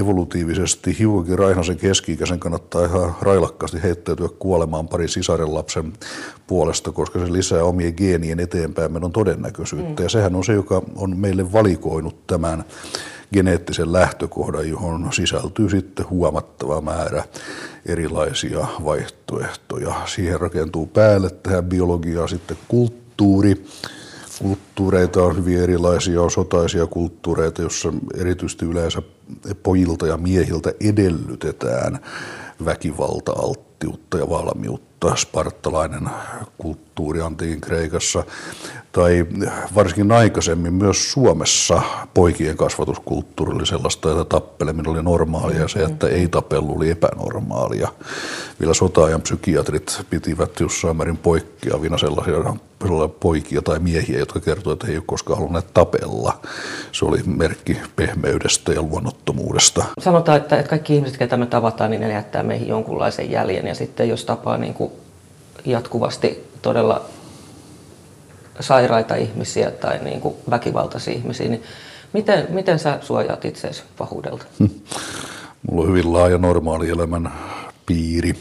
evolutiivisesti 0.01 0.99
hiukankin 0.99 1.39
Raihnasen 1.39 1.77
keski-ikäisen 1.77 2.39
kannattaa 2.39 2.85
ihan 2.85 3.15
railakkaasti 3.21 3.83
heittäytyä 3.83 4.29
kuolemaan 4.39 4.87
pari 4.87 5.07
sisaren 5.07 5.53
lapsen 5.53 5.93
puolesta, 6.47 6.91
koska 6.91 7.19
se 7.19 7.33
lisää 7.33 7.63
omien 7.63 7.93
geenien 7.97 8.39
eteenpäin 8.39 8.91
menon 8.91 9.11
todennäköisyyttä. 9.11 10.01
Mm. 10.01 10.03
Ja 10.03 10.09
sehän 10.09 10.35
on 10.35 10.43
se, 10.43 10.53
joka 10.53 10.81
on 10.95 11.17
meille 11.17 11.53
valikoinut 11.53 12.27
tämän 12.27 12.63
geneettisen 13.33 13.93
lähtökohdan, 13.93 14.69
johon 14.69 15.13
sisältyy 15.13 15.69
sitten 15.69 16.09
huomattava 16.09 16.81
määrä 16.81 17.23
erilaisia 17.85 18.67
vaihtoehtoja. 18.85 19.93
Siihen 20.05 20.39
rakentuu 20.39 20.85
päälle 20.85 21.29
tähän 21.29 21.65
biologiaa 21.65 22.27
sitten 22.27 22.57
kulttuuri. 22.67 23.65
Kulttuureita 24.39 25.23
on 25.23 25.37
hyvin 25.37 25.59
erilaisia, 25.59 26.21
on 26.21 26.31
sotaisia 26.31 26.87
kulttuureita, 26.87 27.61
joissa 27.61 27.93
erityisesti 28.17 28.65
yleensä 28.65 29.01
pojilta 29.63 30.07
ja 30.07 30.17
miehiltä 30.17 30.73
edellytetään 30.81 31.99
väkivalta-alttiutta 33.79 34.17
ja 34.17 34.29
valmiutta. 34.29 35.15
Spartalainen 35.15 36.09
kulttuuri 36.57 37.21
antiikin 37.21 37.61
Kreikassa 37.61 38.23
tai 38.91 39.25
varsinkin 39.75 40.11
aikaisemmin 40.11 40.73
myös 40.73 41.11
Suomessa 41.11 41.81
poikien 42.13 42.57
kasvatuskulttuuri 42.57 43.55
oli 43.55 43.65
sellaista, 43.65 44.11
että 44.11 44.25
tappeleminen 44.25 44.91
oli 44.91 45.03
normaalia 45.03 45.59
ja 45.59 45.67
se, 45.67 45.83
että 45.83 46.07
ei 46.07 46.27
tapellu 46.27 46.75
oli 46.75 46.89
epänormaalia. 46.89 47.89
Vielä 48.59 48.73
sotaajan 48.73 49.21
psykiatrit 49.21 50.01
pitivät 50.09 50.59
jossain 50.59 50.97
määrin 50.97 51.17
poikkeavina 51.17 51.97
sellaisia 51.97 52.37
poikia 53.19 53.61
tai 53.61 53.79
miehiä, 53.79 54.19
jotka 54.19 54.39
kertoivat, 54.39 54.75
että 54.75 54.87
he 54.87 54.91
ei 54.91 54.97
ole 54.97 55.03
koskaan 55.07 55.37
halunneet 55.37 55.73
tapella. 55.73 56.39
Se 56.99 57.05
oli 57.05 57.19
merkki 57.25 57.77
pehmeydestä 57.95 58.71
ja 58.71 58.81
luonnottomuudesta. 58.81 59.85
Sanotaan, 59.99 60.37
että, 60.37 60.57
että 60.59 60.69
kaikki 60.69 60.95
ihmiset, 60.95 61.17
ketä 61.17 61.37
me 61.37 61.45
tavataan, 61.45 61.91
niin 61.91 62.01
ne 62.01 62.13
jättää 62.13 62.43
meihin 62.43 62.67
jonkunlaisen 62.67 63.31
jäljen 63.31 63.67
ja 63.67 63.75
sitten 63.75 64.09
jos 64.09 64.25
tapaa 64.25 64.57
niin 64.57 64.73
kuin 64.73 64.91
jatkuvasti 65.65 66.49
todella 66.61 67.05
sairaita 68.59 69.15
ihmisiä 69.15 69.71
tai 69.71 69.99
niin 70.03 70.21
kuin 70.21 70.35
väkivaltaisia 70.49 71.13
ihmisiä, 71.13 71.47
niin 71.47 71.63
miten, 72.13 72.47
miten 72.49 72.79
sä 72.79 72.99
suojaat 73.01 73.45
itseäsi 73.45 73.83
pahuudelta? 73.97 74.45
Mulla 75.69 75.83
on 75.83 75.87
hyvin 75.87 76.13
laaja 76.13 76.37
normaali 76.37 76.89
elämän 76.89 77.31
piiri. 77.85 78.35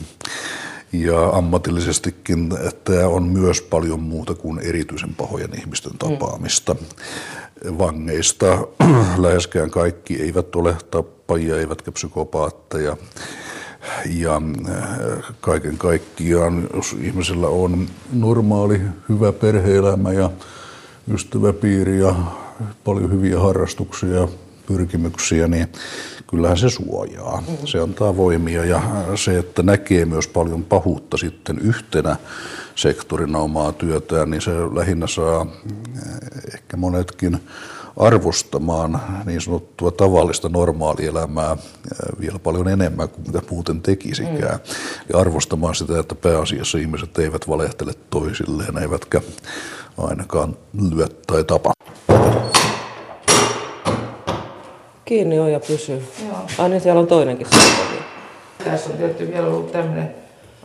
Ja 0.92 1.28
ammatillisestikin 1.28 2.48
tämä 2.84 3.08
on 3.08 3.22
myös 3.22 3.62
paljon 3.62 4.00
muuta 4.00 4.34
kuin 4.34 4.58
erityisen 4.58 5.14
pahojen 5.14 5.58
ihmisten 5.58 5.92
mm. 5.92 5.98
tapaamista. 5.98 6.74
Mm. 6.74 7.78
Vangeista 7.78 8.66
läheskään 9.18 9.70
kaikki 9.70 10.22
eivät 10.22 10.56
ole 10.56 10.76
tappajia 10.90 11.56
eivätkä 11.56 11.92
psykopaatteja. 11.92 12.96
Ja 14.10 14.42
äh, 14.70 15.34
kaiken 15.40 15.78
kaikkiaan, 15.78 16.68
jos 16.74 16.96
ihmisellä 17.02 17.48
on 17.48 17.86
normaali, 18.12 18.80
hyvä 19.08 19.32
perheelämä 19.32 20.12
ja 20.12 20.30
ystäväpiiri 21.14 22.00
ja 22.00 22.14
paljon 22.84 23.12
hyviä 23.12 23.40
harrastuksia 23.40 24.28
pyrkimyksiä, 24.68 25.48
niin 25.48 25.68
kyllähän 26.30 26.58
se 26.58 26.70
suojaa. 26.70 27.42
Se 27.64 27.80
antaa 27.80 28.16
voimia 28.16 28.64
ja 28.64 28.82
se, 29.14 29.38
että 29.38 29.62
näkee 29.62 30.04
myös 30.04 30.28
paljon 30.28 30.64
pahuutta 30.64 31.16
sitten 31.16 31.58
yhtenä 31.58 32.16
sektorina 32.74 33.38
omaa 33.38 33.72
työtään, 33.72 34.30
niin 34.30 34.42
se 34.42 34.50
lähinnä 34.74 35.06
saa 35.06 35.46
eh, 35.66 36.54
ehkä 36.54 36.76
monetkin 36.76 37.40
arvostamaan 37.96 39.00
niin 39.24 39.40
sanottua 39.40 39.90
tavallista 39.90 40.48
normaalielämää 40.48 41.52
eh, 41.52 42.20
vielä 42.20 42.38
paljon 42.38 42.68
enemmän 42.68 43.08
kuin 43.08 43.26
mitä 43.26 43.42
muuten 43.50 43.82
tekisikään. 43.82 44.54
Mm. 44.54 44.74
Ja 45.12 45.18
arvostamaan 45.18 45.74
sitä, 45.74 46.00
että 46.00 46.14
pääasiassa 46.14 46.78
ihmiset 46.78 47.18
eivät 47.18 47.48
valehtele 47.48 47.92
toisilleen, 48.10 48.78
eivätkä 48.78 49.20
ainakaan 49.98 50.56
lyö 50.90 51.06
tai 51.26 51.44
tapa. 51.44 51.72
Kiinni 55.08 55.38
on 55.38 55.52
ja 55.52 55.60
pysyy. 55.60 56.02
Joo. 56.26 56.38
Ai 56.58 56.68
niin, 56.68 56.80
siellä 56.80 57.00
on 57.00 57.06
toinenkin 57.06 57.46
saatavia. 57.50 58.02
Tässä 58.64 58.90
on 58.90 58.96
tietty 58.96 59.32
vielä 59.32 59.46
ollut 59.46 59.72
tämmöinen 59.72 60.14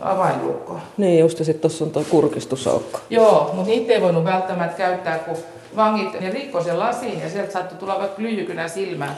avainlukko. 0.02 0.80
Niin, 0.98 1.20
just 1.20 1.40
ja 1.40 1.46
sitten 1.46 1.62
tuossa 1.62 1.86
on 1.86 1.92
tuo 1.92 2.04
kurkistusaukko. 2.10 3.00
Joo, 3.10 3.52
mutta 3.54 3.70
niitä 3.70 3.94
ei 3.94 4.02
voinut 4.02 4.26
välttämättä 4.26 4.78
käyttää, 4.78 5.18
kun 5.18 5.38
vangit 5.76 6.20
ne 6.20 6.30
rikkoi 6.30 6.64
sen 6.64 6.80
lasiin 6.80 7.22
ja 7.22 7.30
sieltä 7.30 7.52
saattoi 7.52 7.78
tulla 7.78 8.00
vaikka 8.00 8.22
lyijykynä 8.22 8.68
silmään. 8.68 9.16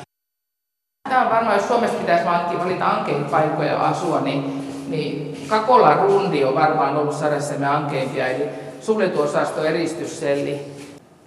Tämä 1.10 1.26
on 1.26 1.32
varmaan, 1.32 1.56
jos 1.58 1.68
Suomessa 1.68 1.98
pitäisi 1.98 2.26
valita 2.26 2.86
ankein 2.86 3.26
paikkoja 3.26 3.80
asua, 3.80 4.22
niin, 4.22 4.68
niin 4.90 5.38
Kakola 5.48 5.96
rundi 5.96 6.44
on 6.44 6.56
varmaan 6.56 6.98
ollut 6.98 7.16
sarjassamme 7.16 7.68
ankeimpia, 7.68 8.28
eli 8.28 8.50
suljettu 8.82 9.22
osasto 9.22 9.64
eristysselli. 9.64 10.62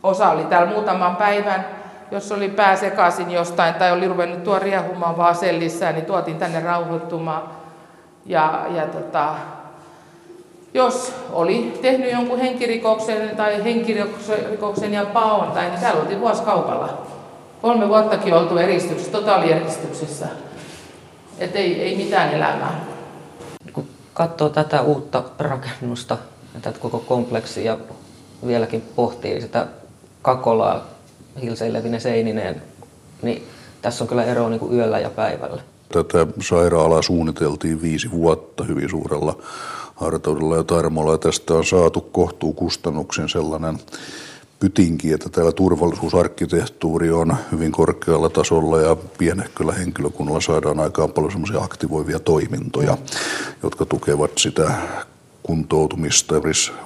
Osa 0.03 0.31
oli 0.31 0.45
täällä 0.45 0.73
muutaman 0.73 1.17
päivän, 1.17 1.78
jos 2.11 2.33
oli 2.33 2.49
pää 2.49 2.77
sekaisin 2.77 3.31
jostain 3.31 3.75
tai 3.75 3.93
oli 3.93 4.09
ruvennut 4.09 4.45
tuo 4.45 4.59
riehumaan 4.59 5.17
vaan 5.17 5.35
sellissään, 5.35 5.95
niin 5.95 6.07
tuotiin 6.07 6.37
tänne 6.37 6.61
rauhoittumaan. 6.61 7.43
Ja, 8.27 8.67
ja 8.75 8.87
tota, 8.87 9.35
jos 10.75 11.13
oli 11.33 11.79
tehnyt 11.83 12.13
jonkun 12.13 12.39
henkirikoksen 12.39 13.37
tai 13.37 13.65
henkirikoksen 13.65 14.93
ja 14.93 15.05
paon, 15.05 15.53
tai 15.53 15.71
niin 15.71 15.81
täällä 15.81 16.01
oltiin 16.01 16.21
vuosikaupalla. 16.21 17.03
Kolme 17.63 17.89
vuottakin 17.89 18.35
oltu 18.35 18.59
eristyksessä, 18.59 19.13
totaalieristyksessä. 19.13 20.27
Että 21.39 21.59
ei, 21.59 21.83
ei 21.83 21.97
mitään 21.97 22.35
elämää. 22.35 22.81
Kun 23.73 23.89
katsoo 24.15 24.49
tätä 24.49 24.83
uutta 24.83 25.23
rakennusta 25.39 26.17
tätä 26.63 26.79
koko 26.79 26.99
kompleksia 26.99 27.79
vieläkin 28.47 28.83
pohtii 28.97 29.41
sitä 29.41 29.67
Kakolaa 30.23 30.98
hilseilevine 31.41 32.01
seinineen, 32.01 32.63
niin 33.23 33.43
tässä 33.83 34.05
on 34.05 34.09
kyllä 34.09 34.25
ero 34.25 34.49
niin 34.49 34.61
kuin 34.61 34.73
yöllä 34.73 34.99
ja 34.99 35.11
päivällä. 35.11 35.63
Tätä 35.93 36.27
sairaalaa 36.41 37.03
suunniteltiin 37.03 37.83
viisi 37.83 38.11
vuotta 38.11 38.65
hyvin 38.65 38.91
suurella 38.91 39.39
hartaudella 39.95 40.57
ja 40.57 40.65
tarmolla 40.65 41.13
ja 41.13 41.19
tästä 41.19 41.55
on 41.55 41.65
saatu 41.65 42.01
kohtuu 42.01 42.53
kustannuksen 42.53 43.29
sellainen 43.29 43.79
pytinki, 44.61 45.13
että 45.13 45.29
täällä 45.29 45.53
turvallisuusarkkitehtuuri 45.53 47.11
on 47.11 47.37
hyvin 47.53 47.73
korkealla 47.73 48.29
tasolla 48.29 48.81
ja 48.81 48.97
pienehköllä 49.19 49.73
henkilökunnalla 49.73 50.41
saadaan 50.41 50.81
aikaan 50.81 51.13
paljon 51.13 51.33
semmoisia 51.33 51.61
aktivoivia 51.61 52.19
toimintoja, 52.19 52.99
jotka 53.63 53.85
tukevat 53.87 54.31
sitä 54.39 54.73
kuntoutumista, 55.49 56.35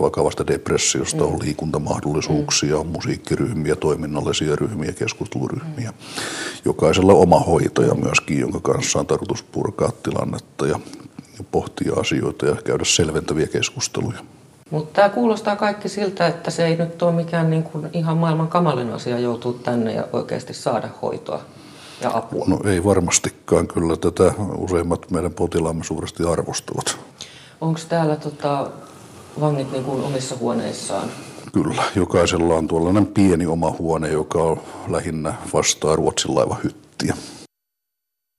vakavasta 0.01 0.46
depressiosta, 0.46 1.25
on 1.25 1.33
mm. 1.33 1.38
liikuntamahdollisuuksia, 1.42 2.79
on 2.79 2.87
musiikkiryhmiä, 2.87 3.77
toiminnallisia 3.77 4.57
ryhmiä, 4.57 4.92
keskusteluryhmiä. 4.92 5.92
Jokaisella 6.64 7.12
oma 7.12 7.38
hoitaja 7.40 7.94
myöskin, 7.94 8.40
jonka 8.40 8.61
kanssa 8.61 8.98
on 8.98 9.07
tarkoitus 9.07 9.42
purkaa 9.42 9.92
tilannetta 10.03 10.66
ja 10.66 10.81
pohtia 11.51 11.92
asioita 12.01 12.46
ja 12.46 12.57
käydä 12.64 12.85
selventäviä 12.85 13.46
keskusteluja. 13.46 14.18
Mutta 14.70 14.92
tämä 14.94 15.09
kuulostaa 15.09 15.57
kaikki 15.57 15.88
siltä, 15.88 16.27
että 16.27 16.51
se 16.51 16.66
ei 16.66 16.77
nyt 16.77 17.03
ole 17.03 17.12
mikään 17.12 17.51
niin 17.51 17.62
kuin 17.62 17.88
ihan 17.92 18.16
maailman 18.16 18.48
kamalin 18.48 18.92
asia 18.92 19.18
joutua 19.18 19.55
tänne 19.62 19.94
ja 19.94 20.05
oikeasti 20.12 20.55
saada 20.55 20.88
hoitoa 21.03 21.40
ja 22.01 22.11
apua. 22.14 22.44
No 22.48 22.61
ei 22.64 22.85
varmastikaan, 22.85 23.68
kyllä 23.68 23.96
tätä 23.96 24.35
useimmat 24.57 25.11
meidän 25.11 25.33
potilaamme 25.33 25.85
suuresti 25.85 26.22
arvostavat. 26.25 27.12
Onko 27.62 27.81
täällä 27.88 28.16
tota, 28.16 28.66
vangit 29.40 29.72
niin 29.72 29.85
kuin 29.85 30.05
omissa 30.05 30.37
huoneissaan? 30.40 31.09
Kyllä, 31.53 31.83
jokaisella 31.96 32.55
on 32.55 32.68
tuollainen 32.68 33.07
pieni 33.07 33.46
oma 33.46 33.75
huone, 33.79 34.09
joka 34.09 34.42
on 34.42 34.61
lähinnä 34.88 35.35
vastaa 35.55 35.96
Ruotsin 35.96 36.35
laivahyttiä. 36.35 37.14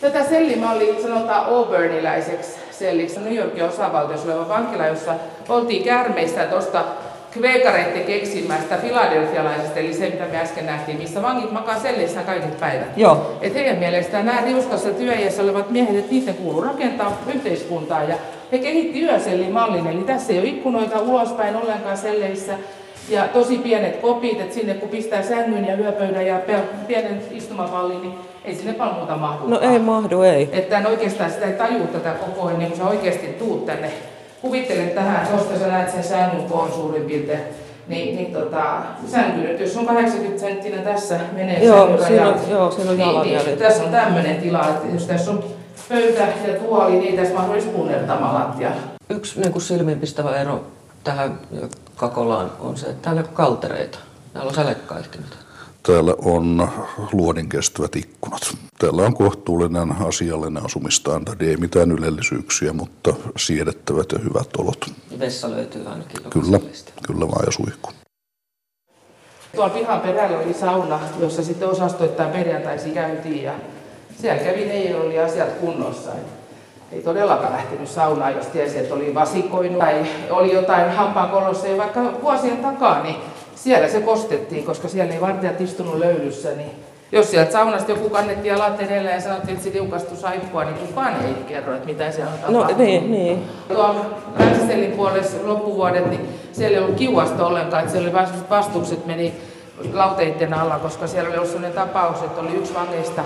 Tätä 0.02 0.24
sellimallia 0.30 1.02
sanotaan 1.02 1.46
Auburniläiseksi 1.46 2.52
selliksi. 2.72 3.20
New 3.20 3.36
Yorkin 3.36 3.64
osavaltiossa 3.64 4.28
oleva 4.34 4.50
vankila, 4.50 4.88
jossa 4.88 5.16
oltiin 5.50 5.84
kärmeistä 5.84 6.46
tuosta 6.46 6.86
kveekareiden 7.32 8.04
keksimästä 8.04 8.78
filadelfialaisesta, 8.78 9.80
eli 9.80 9.94
se 9.94 10.10
mitä 10.10 10.26
me 10.26 10.38
äsken 10.38 10.66
nähtiin, 10.66 10.98
missä 10.98 11.22
vangit 11.22 11.52
makaa 11.52 11.80
selleissä 11.80 12.24
kaiket 12.24 12.60
päivät. 12.60 12.98
Joo. 12.98 13.38
Et 13.42 13.54
heidän 13.54 13.78
mielestään 13.78 14.26
nämä 14.26 14.42
riuskassa 14.42 14.90
työjässä 14.90 15.44
olevat 15.44 15.70
miehet, 15.70 15.96
että 15.96 16.12
niiden 16.12 16.36
kuuluu 16.36 16.62
rakentaa 16.62 17.22
yhteiskuntaa 17.34 18.04
ja 18.04 18.16
he 18.54 18.60
kehitti 18.60 19.02
yösellimallin, 19.02 19.88
eli 19.88 20.04
tässä 20.04 20.34
ei 20.34 20.40
ole 20.40 20.48
ikkunoita 20.48 21.00
ulospäin 21.00 21.56
ollenkaan 21.56 21.98
selleissä. 21.98 22.54
Ja 23.10 23.28
tosi 23.28 23.58
pienet 23.58 23.96
kopit, 23.96 24.42
että 24.42 24.56
sinne 24.56 24.74
kun 24.74 24.90
pistää 24.90 25.24
sängyn 25.24 25.68
ja 25.68 25.78
yöpöydän 25.78 26.26
ja 26.26 26.40
pienen 26.88 27.22
istumapallin, 27.32 28.02
niin 28.02 28.14
ei 28.46 28.56
sinne 28.56 28.74
paljon 28.74 28.96
muuta 28.96 29.16
mahdu. 29.16 29.48
No 29.48 29.60
ei 29.60 29.80
mahdu, 29.80 30.22
ei. 30.22 30.50
Että 30.52 30.82
oikeastaan 30.90 31.32
sitä 31.32 31.46
ei 31.46 31.54
tajua 31.54 31.88
tätä 31.88 32.10
koko 32.10 32.48
ajan, 32.48 32.60
niin 32.60 32.70
kun 32.70 32.78
sä 32.78 32.86
oikeasti 32.86 33.28
tuut 33.28 33.66
tänne. 33.66 33.92
Kuvittele 34.42 34.82
tähän, 34.82 35.28
tuosta 35.28 35.60
sä 35.60 35.68
näet 35.68 35.92
sen 35.92 36.04
sängyn 36.04 36.44
koon 36.50 36.72
suurin 36.72 37.04
piirtein. 37.04 37.40
Niin, 37.88 38.16
niin 38.16 38.34
tota, 38.34 38.64
sänky 39.08 39.64
jos 39.64 39.78
on 39.78 39.86
80 39.86 40.40
senttinen 40.40 40.82
tässä 40.82 41.20
menee 41.34 41.64
joo, 41.64 42.04
siinä 42.08 42.28
on, 42.28 42.36
joo, 42.50 42.72
siinä 42.72 42.92
on 42.92 42.98
niin, 42.98 43.46
niin, 43.46 43.58
tässä 43.58 43.84
on 43.84 43.92
tämmöinen 43.92 44.36
tila, 44.36 44.68
että 44.70 44.88
jos 44.94 45.08
tässä 45.08 45.32
on 45.32 45.44
pöytä 45.90 46.28
ja 46.48 46.60
tuoli, 46.60 47.00
niin 47.00 47.16
tässä 47.16 47.34
mahdollisesti 47.34 47.76
punnertama 47.76 48.34
lattia. 48.34 48.72
Yksi 49.10 49.40
niin 49.40 49.52
kuin 49.52 49.62
silmiinpistävä 49.62 50.38
ero 50.38 50.66
tähän 51.04 51.40
Kakolaan 51.96 52.52
on 52.60 52.78
se, 52.78 52.86
että 52.86 53.02
täällä 53.02 53.22
on 53.22 53.28
kaltereita. 53.34 54.00
Täällä 54.34 54.50
on 54.50 54.56
sälekkaihtimet. 54.56 55.38
Täällä 55.84 56.16
on 56.18 56.70
luodin 57.12 57.50
kestävät 57.50 57.96
ikkunat. 57.96 58.58
Täällä 58.80 59.02
on 59.02 59.14
kohtuullinen 59.14 59.96
asiallinen 60.08 60.66
asumistandardi, 60.66 61.50
ei 61.50 61.58
mitään 61.58 61.92
ylellisyyksiä, 61.92 62.74
mutta 62.74 63.14
siedettävät 63.38 64.12
ja 64.12 64.20
hyvät 64.20 64.48
olot. 64.58 64.92
Vessa 65.20 65.52
löytyy 65.52 65.88
ainakin 65.88 66.22
Kyllä, 66.30 66.60
kyllä 67.08 67.28
vaan 67.28 67.46
ja 67.46 67.52
suihku. 67.52 67.92
Tuolla 69.56 69.74
pihan 69.74 70.02
perällä 70.02 70.40
oli 70.40 70.54
sauna, 70.54 71.00
jossa 71.20 71.44
sitten 71.44 71.70
osastoittain 71.70 72.32
perjantaisin 72.32 72.94
käytiin 72.94 73.44
ja 73.44 73.54
siellä 74.24 74.44
kävi 74.44 74.66
ne, 74.66 74.84
joilla 74.84 75.06
oli 75.06 75.20
asiat 75.20 75.50
kunnossa. 75.50 76.12
Ei 76.92 77.02
todellakaan 77.02 77.54
lähtenyt 77.54 77.88
saunaan, 77.88 78.36
jos 78.36 78.46
tiesi, 78.46 78.78
että 78.78 78.94
oli 78.94 79.16
vasikoinut 79.16 79.80
tai 79.80 79.96
oli 80.30 80.54
jotain 80.54 80.92
hampaankolossa 80.92 81.68
ja 81.68 81.78
vaikka 81.78 82.02
vuosien 82.22 82.58
takaa, 82.58 83.04
niin 83.04 83.16
siellä 83.56 83.88
se 83.88 84.02
kostettiin, 84.02 84.64
koska 84.64 84.88
siellä 84.88 85.14
ei 85.14 85.22
vartijat 85.22 85.62
istunut 85.62 85.96
löylyssä, 85.96 86.50
niin 86.50 86.72
jos 87.12 87.32
sieltä 87.32 87.52
saunasta 87.52 87.92
joku 87.92 88.10
kannettiin 88.10 88.52
jalat 88.52 88.82
edellä 88.82 89.12
ja 89.12 89.22
sanottiin, 89.22 89.54
että 89.54 89.64
se 89.64 89.70
tiukastui 89.70 90.18
saippua, 90.18 90.64
niin 90.64 90.76
kukaan 90.76 91.14
ei 91.26 91.44
kerro, 91.48 91.74
että 91.74 91.86
mitä 91.86 92.12
siellä 92.12 92.32
on 92.32 92.54
no, 92.54 92.60
tapahtunut. 92.60 92.78
No 92.78 92.84
niin, 92.86 93.12
niin. 93.12 93.44
Tuolla 93.68 94.06
Länsiselin 94.40 94.92
puolessa 94.92 95.38
loppuvuodet, 95.44 96.10
niin 96.10 96.30
siellä 96.52 96.78
ei 96.78 96.84
ollut 96.84 96.98
kiuasta 96.98 97.46
ollenkaan, 97.46 97.84
että 97.84 97.92
siellä 97.92 98.10
oli 98.10 98.28
vastukset 98.50 99.06
meni 99.06 99.34
lauteitten 99.94 100.54
alla, 100.54 100.80
koska 100.80 101.08
siellä 101.08 101.30
oli 101.30 101.38
ollut 101.38 101.52
sellainen 101.52 101.80
tapaus, 101.80 102.22
että 102.22 102.42
oli 102.42 102.54
yksi 102.56 102.74
vangeista 102.74 103.22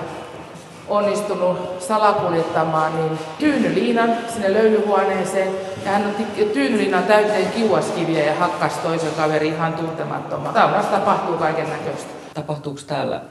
onnistunut 0.89 1.81
salakuljettamaan 1.81 2.95
niin 2.95 3.19
tyynyliinan 3.39 4.17
sinne 4.33 4.53
löylyhuoneeseen. 4.53 5.53
Ja 5.85 5.91
hän 5.91 6.05
otti 6.07 6.45
tyynyliinan 6.45 7.03
täyteen 7.03 7.51
kiuaskiviä 7.51 8.25
ja 8.25 8.35
hakkas 8.35 8.73
toisen 8.73 9.11
kaverin 9.17 9.53
ihan 9.53 9.73
tuntemattomaan. 9.73 10.53
Taunassa 10.53 10.91
tapahtuu 10.91 11.37
kaiken 11.37 11.69
näköistä. 11.69 12.09
Tapahtuuko 12.33 12.79
täällä 12.87 13.21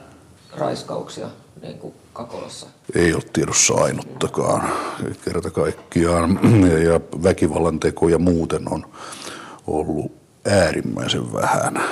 raiskauksia 0.57 1.27
niin 1.61 1.77
kuin 1.79 1.93
Kakolassa? 2.13 2.67
Ei 2.95 3.13
ole 3.13 3.23
tiedossa 3.33 3.73
ainuttakaan 3.73 4.69
kerta 5.25 5.51
kaikkiaan. 5.51 6.39
Ja 6.83 6.99
väkivallan 7.23 7.79
tekoja 7.79 8.19
muuten 8.19 8.73
on 8.73 8.85
ollut 9.67 10.11
äärimmäisen 10.45 11.33
vähän. 11.33 11.83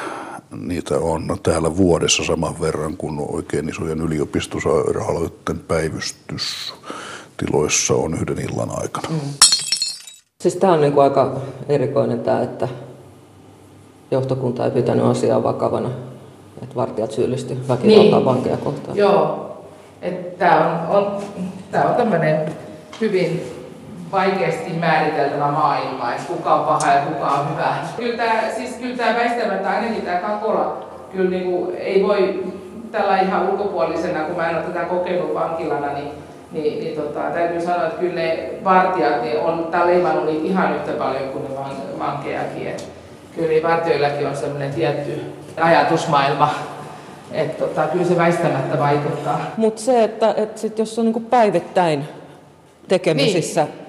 Niitä 0.61 0.97
on 0.97 1.37
täällä 1.43 1.77
vuodessa 1.77 2.23
saman 2.23 2.61
verran 2.61 2.97
kuin 2.97 3.19
oikein 3.29 3.69
isojen 3.69 4.01
yliopistosairaaloiden 4.01 5.59
päivystystiloissa 5.67 7.93
on 7.93 8.13
yhden 8.13 8.39
illan 8.39 8.69
aikana. 8.81 9.09
Mm. 9.09 9.19
Siis 10.41 10.55
tämä 10.55 10.73
on 10.73 10.81
niin 10.81 10.93
kuin 10.93 11.03
aika 11.03 11.41
erikoinen 11.69 12.19
tämä, 12.19 12.41
että 12.41 12.67
johtokunta 14.11 14.65
ei 14.65 14.71
pitänyt 14.71 15.05
asiaa 15.05 15.43
vakavana, 15.43 15.89
että 16.61 16.75
vartijat 16.75 17.11
syyllisty 17.11 17.57
väkivaltaan 17.67 18.11
niin. 18.11 18.25
vankeja 18.25 18.57
kohtaan. 18.57 18.97
Joo, 18.97 19.57
tämä 20.37 20.87
on, 20.89 20.97
on, 20.97 21.21
tää 21.71 21.89
on 21.89 21.95
tämmöinen 21.95 22.55
hyvin 23.01 23.41
vaikeasti 24.11 24.73
määriteltävä 24.73 25.47
maailma, 25.47 26.11
että 26.11 26.27
kuka 26.27 26.55
on 26.55 26.65
paha 26.65 26.93
ja 26.93 27.01
kuka 27.01 27.25
on 27.25 27.49
hyvä. 27.51 27.75
Kyllä 27.97 28.17
tämä, 28.17 28.41
siis 28.57 28.75
kyllä 28.75 28.97
tämä 28.97 29.15
väistämättä 29.15 29.69
ainakin 29.69 30.01
tämä 30.01 30.17
Kakola 30.17 30.85
kyllä 31.11 31.29
niin 31.29 31.43
kuin, 31.43 31.75
ei 31.75 32.03
voi 32.03 32.43
tällä 32.91 33.19
ihan 33.19 33.49
ulkopuolisena, 33.49 34.23
kun 34.23 34.35
mä 34.35 34.49
en 34.49 34.55
ole 34.55 34.63
tätä 34.63 34.85
kokenut 34.85 35.33
vankilana, 35.33 35.93
niin, 35.93 36.11
niin, 36.51 36.79
niin 36.79 36.95
tota, 36.95 37.19
täytyy 37.19 37.61
sanoa, 37.61 37.85
että 37.85 37.99
kyllä 37.99 38.15
ne 38.15 38.49
vartijat 38.63 39.21
niin 39.21 39.39
on 39.39 39.71
leimannut 39.85 40.25
niitä 40.25 40.45
ihan 40.45 40.75
yhtä 40.75 40.91
paljon 40.91 41.29
kuin 41.29 41.43
ne 41.43 41.99
vankejakin. 41.99 42.67
Et 42.67 42.89
kyllä 43.35 43.47
niin 43.47 43.63
vartijoillakin 43.63 44.27
on 44.27 44.35
sellainen 44.35 44.73
tietty 44.73 45.21
ajatusmaailma, 45.61 46.49
että 47.31 47.65
tota, 47.65 47.87
kyllä 47.87 48.05
se 48.05 48.17
väistämättä 48.17 48.79
vaikuttaa. 48.79 49.39
Mutta 49.57 49.81
se, 49.81 50.03
että 50.03 50.33
et 50.37 50.57
sit 50.57 50.79
jos 50.79 50.99
on 50.99 51.05
niinku 51.05 51.19
päivittäin 51.19 52.05
tekemisissä 52.87 53.63
niin 53.63 53.84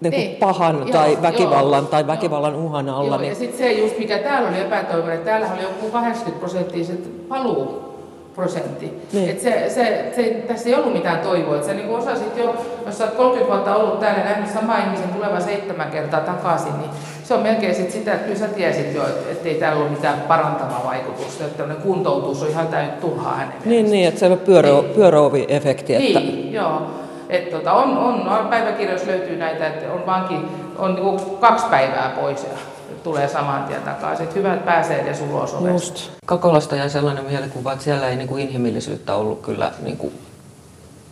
niin 0.00 0.12
kuin 0.12 0.24
niin. 0.24 0.36
pahan 0.36 0.76
joo, 0.76 0.88
tai 0.88 1.18
väkivallan 1.22 1.82
joo, 1.82 1.90
tai 1.90 2.06
väkivallan 2.06 2.52
joo. 2.52 2.62
uhan 2.62 2.88
alla. 2.88 3.14
Joo, 3.14 3.20
niin... 3.20 3.28
ja 3.28 3.34
sitten 3.34 3.58
se 3.58 3.72
just, 3.72 3.98
mikä 3.98 4.18
täällä 4.18 4.48
oli 4.48 4.60
epätoivoinen, 4.60 5.18
täällä 5.18 5.46
oli 5.54 5.62
joku 5.62 5.90
80 5.90 6.40
prosenttiset 6.40 7.28
paluu 7.28 7.90
prosentti. 8.34 9.02
Niin. 9.12 9.30
Et 9.30 9.40
se, 9.40 9.64
se, 9.68 10.12
se, 10.16 10.22
tässä 10.48 10.68
ei 10.68 10.74
ollut 10.74 10.92
mitään 10.92 11.18
toivoa. 11.18 11.56
Et 11.56 11.64
sä 11.64 11.74
niin 11.74 11.88
osasit 11.88 12.36
jo, 12.36 12.54
jos 12.86 12.98
sä 12.98 13.04
oot 13.04 13.14
30 13.14 13.54
vuotta 13.54 13.76
ollut 13.76 14.00
täällä 14.00 14.18
ja 14.18 14.24
nähnyt 14.24 14.50
sama 14.50 14.78
ihmisen 14.78 15.08
tulevan 15.08 15.42
seitsemän 15.42 15.90
kertaa 15.90 16.20
takaisin, 16.20 16.78
niin 16.78 16.90
se 17.24 17.34
on 17.34 17.42
melkein 17.42 17.74
sit 17.74 17.90
sitä, 17.90 18.12
että 18.12 18.24
kyllä 18.24 18.38
sä 18.38 18.48
tiesit 18.48 18.94
jo, 18.94 19.02
että 19.30 19.48
ei 19.48 19.54
täällä 19.54 19.82
ole 19.82 19.90
mitään 19.90 20.20
parantavaa 20.20 20.82
vaikutusta. 20.84 21.44
Että 21.44 21.64
kuntoutus 21.82 22.42
on 22.42 22.48
ihan 22.48 22.68
täysin 22.68 22.92
turhaa 23.00 23.34
hänen 23.36 23.54
Niin, 23.64 23.90
niin, 23.90 24.08
että 24.08 24.20
se 24.20 24.26
on 24.26 24.38
pyörö, 24.38 24.72
niin. 24.72 24.84
pyöröovi-efekti. 24.94 25.94
Että... 25.94 26.20
Niin, 26.20 26.52
joo. 26.52 26.82
Et 27.30 27.50
tota, 27.50 27.72
on, 27.72 27.98
on, 27.98 28.48
päiväkirjoissa 28.48 29.06
löytyy 29.06 29.36
näitä, 29.36 29.66
että 29.66 29.92
on 29.92 30.06
vanki 30.06 30.34
on 30.78 30.94
niinku 30.94 31.36
kaksi 31.36 31.66
päivää 31.70 32.10
pois 32.20 32.42
ja 32.42 32.58
tulee 33.02 33.28
saman 33.28 33.64
tien 33.64 33.82
takaisin. 33.82 34.26
Et 34.26 34.34
hyvä, 34.34 34.54
että 34.54 34.66
pääsee 34.66 35.00
edes 35.00 35.20
ulos 35.20 35.56
Just. 35.72 36.10
Kakolasta 36.26 36.76
jäi 36.76 36.90
sellainen 36.90 37.24
mielikuva, 37.24 37.72
että 37.72 37.84
siellä 37.84 38.08
ei 38.08 38.16
niinku 38.16 38.36
inhimillisyyttä 38.36 39.14
ollut 39.14 39.40
kyllä 39.40 39.72
niinku 39.82 40.12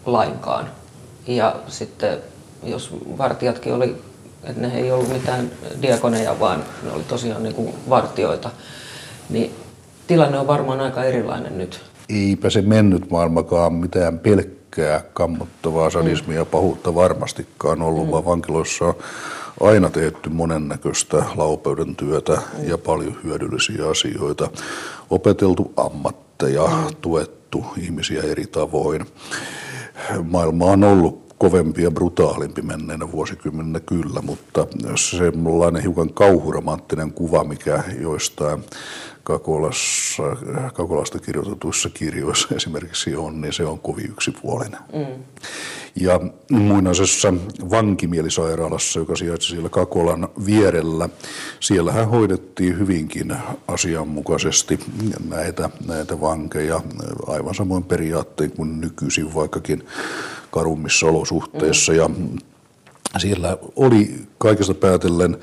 lainkaan. 0.07 0.67
Ja 1.27 1.57
sitten 1.69 2.19
jos 2.63 2.95
vartijatkin 3.19 3.75
oli, 3.75 3.97
että 4.45 4.61
ne 4.61 4.75
ei 4.75 4.93
ollut 4.93 5.13
mitään 5.13 5.51
diakoneja, 5.83 6.41
vaan 6.41 6.65
ne 6.83 6.93
oli 6.93 7.03
tosiaan 7.03 7.43
niinku 7.43 7.75
vartioita, 7.89 8.51
niin 9.31 9.55
tilanne 10.07 10.39
on 10.39 10.47
varmaan 10.47 10.81
aika 10.81 11.05
erilainen 11.05 11.59
nyt. 11.59 11.81
Eipä 12.09 12.51
se 12.51 12.63
mennyt 12.63 13.11
maailmakaan 13.11 13.73
mitään 13.73 14.19
pelkkää 14.19 14.58
pelkkää 14.69 15.11
kammottavaa 15.13 15.91
sadismia 15.91 16.39
ja 16.39 16.45
pahuutta 16.45 16.95
varmastikaan 16.95 17.83
ollut, 17.83 18.07
mm. 18.07 18.11
vaan 18.11 18.25
vankiloissa 18.25 18.85
on 18.85 18.95
aina 19.61 19.91
tehty 19.91 20.29
monennäköistä 20.29 21.25
laupeuden 21.37 21.97
työtä 21.97 22.33
mm. 22.33 22.69
ja 22.69 22.79
paljon 22.79 23.17
hyödyllisiä 23.25 23.89
asioita. 23.89 24.51
Opeteltu 25.11 25.73
ammatteja, 25.77 26.67
mm. 26.67 26.97
tuettu 27.01 27.65
ihmisiä 27.77 28.23
eri 28.23 28.47
tavoin. 28.47 29.07
Maailma 30.25 30.65
on 30.65 30.85
ollut 30.85 31.35
kovempi 31.39 31.83
ja 31.83 31.91
brutaalimpi 31.91 32.63
menneenä 32.63 33.13
vuosikymmenenä 33.13 33.81
kyllä, 33.81 34.21
mutta 34.23 34.67
semmoinen 34.97 35.83
hiukan 35.83 36.13
kauhuramanttinen 36.15 37.13
kuva, 37.13 37.45
mikä 37.45 37.83
joistain 38.01 38.65
Kakolassa, 39.29 40.23
Kakolasta 40.75 41.19
kirjoitetuissa 41.19 41.91
kirjoissa 41.91 42.55
esimerkiksi 42.55 43.17
on, 43.17 43.41
niin 43.41 43.53
se 43.53 43.65
on 43.65 43.79
kovin 43.79 44.11
yksipuolinen. 44.11 44.81
Mm. 44.93 45.23
Ja 45.97 46.21
muinaisessa 46.51 47.35
vankimielisairaalassa, 47.71 48.99
joka 48.99 49.17
sijaitsi 49.17 49.49
siellä 49.49 49.69
Kakolan 49.69 50.29
vierellä, 50.47 51.09
siellähän 51.61 52.09
hoidettiin 52.09 52.79
hyvinkin 52.79 53.37
asianmukaisesti 53.69 54.79
näitä, 55.29 55.71
näitä 55.87 56.21
vankeja 56.21 56.81
aivan 57.27 57.55
samoin 57.55 57.85
periaattein 57.85 58.51
kuin 58.51 58.81
nykyisin, 58.81 59.35
vaikkakin 59.35 59.87
karummissa 60.51 61.07
olosuhteissa. 61.07 61.93
Mm. 61.93 61.99
Ja 61.99 62.11
siellä 63.17 63.59
oli 63.77 64.27
kaikesta 64.39 64.75
päätellen 64.75 65.39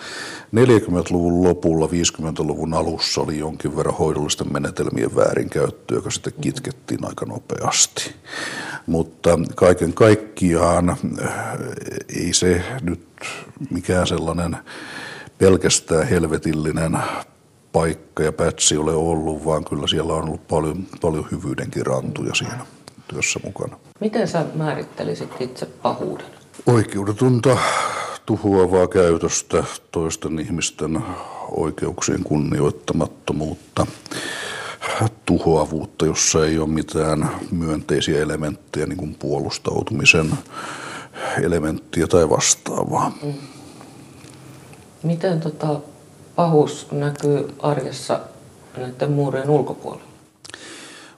40-luvun 0.56 1.43
lopulla, 1.43 1.88
50-luvun 1.88 2.73
alussa 2.73 3.21
oli 3.21 3.39
jonkin 3.39 3.78
verran 3.78 3.95
hoidollisten 3.95 4.54
menetelmien 4.54 5.15
väärinkäyttöä, 5.15 5.97
joka 5.97 6.12
sitten 6.12 6.34
kitkettiin 6.41 7.06
aika 7.06 7.25
nopeasti. 7.25 8.15
Mutta 8.88 9.39
kaiken 9.56 9.93
kaikkiaan 9.93 10.89
äh, 10.89 10.97
ei 12.15 12.34
se 12.34 12.62
nyt 12.82 13.08
mikään 13.69 14.08
sellainen 14.08 14.58
pelkästään 15.38 16.08
helvetillinen 16.08 16.97
paikka 17.71 18.23
ja 18.23 18.32
pätsi 18.32 18.78
ole 18.78 18.93
ollut, 18.93 19.45
vaan 19.45 19.65
kyllä 19.65 19.88
siellä 19.88 20.13
on 20.13 20.23
ollut 20.23 20.47
paljon, 20.47 20.88
paljon 21.01 21.28
hyvyydenkin 21.32 21.86
rantuja 21.86 22.36
siinä 22.36 22.65
työssä 23.08 23.39
mukana. 23.43 23.78
Miten 23.99 24.28
sä 24.28 24.45
määrittelisit 24.54 25.30
itse 25.39 25.65
pahuuden? 25.65 26.34
Oikeudetunta 26.65 27.57
tuhoavaa 28.25 28.87
käytöstä, 28.87 29.63
toisten 29.91 30.39
ihmisten 30.39 31.03
oikeuksien 31.51 32.23
kunnioittamattomuutta, 32.23 33.87
tuhoavuutta, 35.25 36.05
jossa 36.05 36.45
ei 36.45 36.59
ole 36.59 36.69
mitään 36.69 37.31
myönteisiä 37.51 38.21
elementtejä, 38.21 38.85
niin 38.85 38.97
kuin 38.97 39.15
puolustautumisen 39.15 40.33
elementtiä 41.43 42.07
tai 42.07 42.29
vastaavaa. 42.29 43.11
Miten 45.03 45.39
tota, 45.39 45.79
pahuus 46.35 46.87
näkyy 46.91 47.53
arjessa 47.59 48.19
näiden 48.77 49.11
muurien 49.11 49.49
ulkopuolella? 49.49 50.14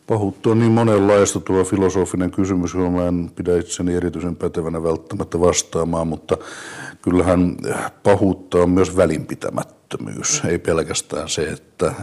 Pahuutta 0.08 0.50
on 0.50 0.60
niin 0.60 0.72
monenlaista 0.72 1.40
tuo 1.40 1.64
filosofinen 1.64 2.32
kysymys, 2.32 2.74
johon 2.74 2.94
mä 2.94 3.08
en 3.08 3.32
pidä 3.36 3.58
itseni 3.58 3.96
erityisen 3.96 4.36
pätevänä 4.36 4.84
välttämättä 4.84 5.40
vastaamaan, 5.40 6.08
mutta 6.08 6.38
kyllähän 7.02 7.56
pahuutta 8.04 8.58
on 8.58 8.70
myös 8.70 8.98
välinpitämättömyys. 8.98 10.42
Ei 10.46 10.60
pelkästään 10.60 11.30
se, 11.30 11.42
että 11.50 11.94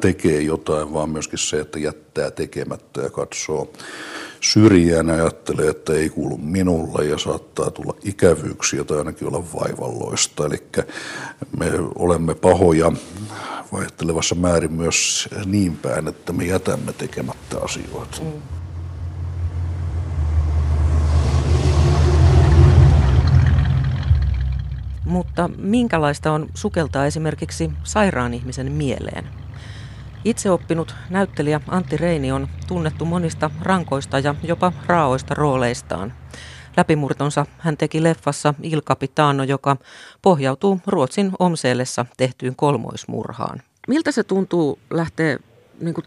tekee 0.00 0.40
jotain, 0.40 0.92
vaan 0.92 1.10
myöskin 1.10 1.38
se, 1.38 1.60
että 1.60 1.78
jättää 1.78 2.30
tekemättä 2.30 3.00
ja 3.00 3.10
katsoo 3.10 3.72
syrjään 4.44 5.08
ja 5.08 5.14
ajattelee, 5.14 5.68
että 5.68 5.92
ei 5.92 6.10
kuulu 6.10 6.36
minulle 6.36 7.04
ja 7.04 7.18
saattaa 7.18 7.70
tulla 7.70 7.94
ikävyyksiä 8.02 8.84
tai 8.84 8.98
ainakin 8.98 9.28
olla 9.28 9.44
vaivalloista. 9.54 10.46
Eli 10.46 10.62
me 11.58 11.70
olemme 11.94 12.34
pahoja 12.34 12.92
vaihtelevassa 13.72 14.34
määrin 14.34 14.72
myös 14.72 15.28
niin 15.44 15.76
päin, 15.76 16.08
että 16.08 16.32
me 16.32 16.44
jätämme 16.44 16.92
tekemättä 16.92 17.58
asioita. 17.58 18.20
Mm. 18.22 18.32
Mutta 25.04 25.50
minkälaista 25.56 26.32
on 26.32 26.48
sukeltaa 26.54 27.06
esimerkiksi 27.06 27.70
sairaan 27.84 28.34
ihmisen 28.34 28.72
mieleen? 28.72 29.43
Itseoppinut 30.24 30.94
näyttelijä 31.10 31.60
Antti 31.68 31.96
Reini 31.96 32.32
on 32.32 32.48
tunnettu 32.68 33.04
monista 33.04 33.50
rankoista 33.62 34.18
ja 34.18 34.34
jopa 34.42 34.72
raaoista 34.86 35.34
rooleistaan. 35.34 36.12
Läpimurtonsa 36.76 37.46
hän 37.58 37.76
teki 37.76 38.02
leffassa 38.02 38.54
Il 38.62 38.82
Capitano, 38.82 39.44
joka 39.44 39.76
pohjautuu 40.22 40.80
Ruotsin 40.86 41.32
Omseellessa 41.38 42.06
tehtyyn 42.16 42.56
kolmoismurhaan. 42.56 43.62
Miltä 43.88 44.12
se 44.12 44.22
tuntuu 44.22 44.78
lähteä 44.90 45.38
niin 45.80 45.94
kuin, 45.94 46.04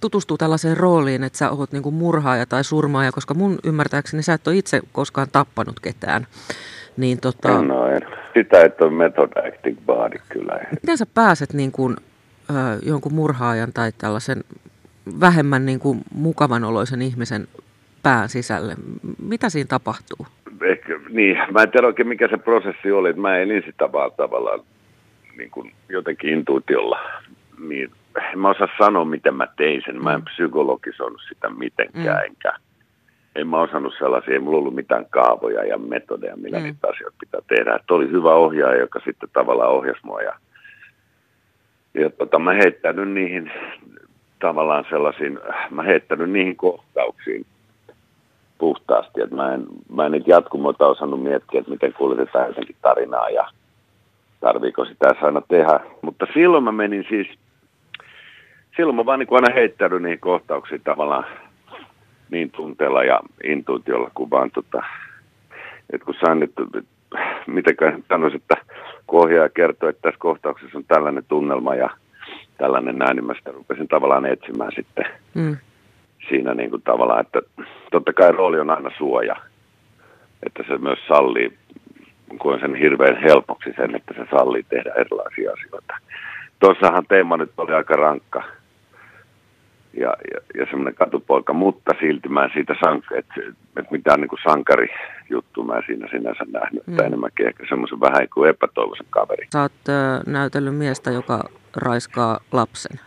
tutustuu 0.00 0.38
tällaiseen 0.38 0.76
rooliin, 0.76 1.24
että 1.24 1.38
sä 1.38 1.50
oot 1.50 1.72
niin 1.72 1.82
kuin 1.82 1.94
murhaaja 1.94 2.46
tai 2.46 2.64
surmaaja, 2.64 3.12
koska 3.12 3.34
mun 3.34 3.58
ymmärtääkseni 3.64 4.22
sä 4.22 4.32
et 4.34 4.46
ole 4.46 4.56
itse 4.56 4.80
koskaan 4.92 5.28
tappanut 5.32 5.80
ketään. 5.80 6.26
Niin, 6.96 7.20
tota... 7.20 7.62
No, 7.62 7.86
en. 7.86 8.00
Sitä 8.34 8.64
et 8.64 8.80
ole 8.80 8.90
method 8.90 9.30
acting 9.46 9.78
vaadi 9.86 10.16
kyllä. 10.28 10.60
Miten 10.70 10.98
sä 10.98 11.06
pääset 11.14 11.52
niin 11.52 11.72
kuin, 11.72 11.96
jonkun 12.82 13.14
murhaajan 13.14 13.72
tai 13.72 13.92
tällaisen 13.98 14.44
vähemmän 15.20 15.66
niin 15.66 15.80
kuin 15.80 16.00
mukavan 16.14 16.64
oloisen 16.64 17.02
ihmisen 17.02 17.48
pään 18.02 18.28
sisälle. 18.28 18.74
Mitä 19.22 19.48
siinä 19.48 19.68
tapahtuu? 19.68 20.26
Ehkä, 20.62 21.00
niin, 21.08 21.36
mä 21.52 21.62
en 21.62 21.70
tiedä 21.70 21.86
oikein 21.86 22.08
mikä 22.08 22.28
se 22.28 22.36
prosessi 22.36 22.92
oli, 22.92 23.08
että 23.08 23.22
mä 23.22 23.36
elin 23.36 23.62
sitä 23.66 23.92
vaan 23.92 24.10
tavallaan 24.16 24.60
niin 25.38 25.50
kuin 25.50 25.72
jotenkin 25.88 26.30
intuitiolla. 26.30 26.98
Niin, 27.68 27.90
en 28.32 28.38
mä 28.38 28.50
osaa 28.50 28.68
sanoa, 28.78 29.04
miten 29.04 29.34
mä 29.34 29.46
tein 29.56 29.82
sen. 29.84 30.02
Mä 30.02 30.14
en 30.14 30.20
mm. 30.20 30.24
psykologisoinut 30.24 31.20
sitä 31.28 31.50
mitenkään, 31.50 32.18
mm. 32.18 32.24
enkä 32.24 32.52
en 33.36 33.48
mä 33.48 33.60
osannut 33.60 33.94
sellaisia, 33.98 34.34
ei 34.34 34.38
mulla 34.38 34.58
ollut 34.58 34.74
mitään 34.74 35.06
kaavoja 35.10 35.64
ja 35.64 35.78
metodeja, 35.78 36.36
millä 36.36 36.58
mm. 36.58 36.64
niitä 36.64 36.88
asioita 36.88 37.16
pitää 37.20 37.40
tehdä. 37.48 37.74
Että 37.74 37.94
oli 37.94 38.10
hyvä 38.10 38.34
ohjaaja, 38.34 38.80
joka 38.80 39.00
sitten 39.04 39.28
tavallaan 39.32 39.70
ohjasi 39.70 40.00
mua 40.02 40.22
ja, 40.22 40.34
ja 41.94 42.10
tota, 42.10 42.38
mä 42.38 42.52
heittänyt 42.52 43.08
niihin 43.08 43.52
tavallaan 44.38 44.84
sellaisiin, 44.90 45.38
mä 45.70 45.82
heittänyt 45.82 46.30
niihin 46.30 46.56
kohtauksiin 46.56 47.46
puhtaasti, 48.58 49.20
että 49.20 49.36
mä 49.36 49.54
en, 49.54 49.66
mä 49.92 50.06
en 50.06 50.12
niitä 50.12 50.30
jatkumoita 50.30 50.86
osannut 50.86 51.22
miettiä, 51.22 51.60
että 51.60 51.70
miten 51.70 51.92
kuljetetaan 51.92 52.46
jotenkin 52.48 52.76
tarinaa 52.82 53.30
ja 53.30 53.48
tarviiko 54.40 54.84
sitä 54.84 55.14
aina 55.22 55.42
tehdä. 55.48 55.80
Mutta 56.02 56.26
silloin 56.34 56.64
mä 56.64 56.72
menin 56.72 57.06
siis, 57.08 57.28
silloin 58.76 58.96
mä 58.96 59.06
vaan 59.06 59.18
niin 59.18 59.28
aina 59.30 59.54
heittänyt 59.54 60.02
niihin 60.02 60.20
kohtauksiin 60.20 60.80
tavallaan 60.84 61.24
niin 62.30 62.50
tunteella 62.50 63.04
ja 63.04 63.20
intuitiolla 63.44 64.10
kuin 64.14 64.30
vaan 64.30 64.50
tota, 64.50 64.82
että 65.92 66.04
kun 66.04 66.14
sain 66.24 66.40
nyt, 66.40 66.52
mitenkään 67.46 68.04
sanoisin, 68.08 68.40
että 68.40 68.56
kun 69.10 69.24
ohjaaja 69.24 69.48
kertoi, 69.48 69.90
että 69.90 70.02
tässä 70.02 70.20
kohtauksessa 70.20 70.78
on 70.78 70.84
tällainen 70.84 71.24
tunnelma 71.28 71.74
ja 71.74 71.90
tällainen 72.58 72.98
näin, 72.98 73.16
niin 73.16 73.26
mä 73.26 73.34
sitä 73.34 73.52
rupesin 73.52 73.88
tavallaan 73.88 74.26
etsimään 74.26 74.72
sitten 74.74 75.04
mm. 75.34 75.56
siinä 76.28 76.54
niin 76.54 76.70
kuin 76.70 76.82
tavallaan, 76.82 77.20
että 77.20 77.40
totta 77.90 78.12
kai 78.12 78.32
rooli 78.32 78.60
on 78.60 78.70
aina 78.70 78.90
suoja, 78.98 79.36
että 80.46 80.62
se 80.68 80.78
myös 80.78 80.98
sallii, 81.08 81.58
kun 82.38 82.60
sen 82.60 82.74
hirveän 82.74 83.16
helpoksi 83.16 83.72
sen, 83.76 83.96
että 83.96 84.14
se 84.14 84.26
sallii 84.30 84.62
tehdä 84.62 84.92
erilaisia 84.96 85.52
asioita. 85.52 85.94
Tuossahan 86.60 87.06
teema 87.08 87.36
nyt 87.36 87.52
oli 87.56 87.72
aika 87.72 87.94
rankka, 87.94 88.42
ja, 89.92 90.14
ja, 90.32 90.40
ja 90.54 90.66
semmoinen 90.66 90.94
katupoika, 90.94 91.52
mutta 91.52 91.94
silti 92.00 92.28
mä 92.28 92.44
en 92.44 92.50
siitä 92.54 92.74
sank, 92.84 93.04
että, 93.14 93.34
että 93.76 93.90
mitään 93.90 94.20
niin 94.20 94.28
kuin 94.28 94.40
sankarijuttu 94.48 95.64
mä 95.64 95.82
siinä 95.86 96.08
sinänsä 96.10 96.44
nähnyt, 96.52 96.86
mm. 96.86 96.92
että 96.92 97.06
enemmänkin 97.06 97.46
ehkä 97.46 97.66
semmoisen 97.68 98.00
vähän 98.00 98.28
kuin 98.34 98.50
epätoivoisen 98.50 99.06
kaveri. 99.10 99.46
Sä 99.52 99.62
oot 99.62 99.72
äh, 99.88 100.20
näytellyt 100.26 100.76
miestä, 100.76 101.10
joka 101.10 101.40
raiskaa 101.76 102.38
lapsen. 102.52 103.00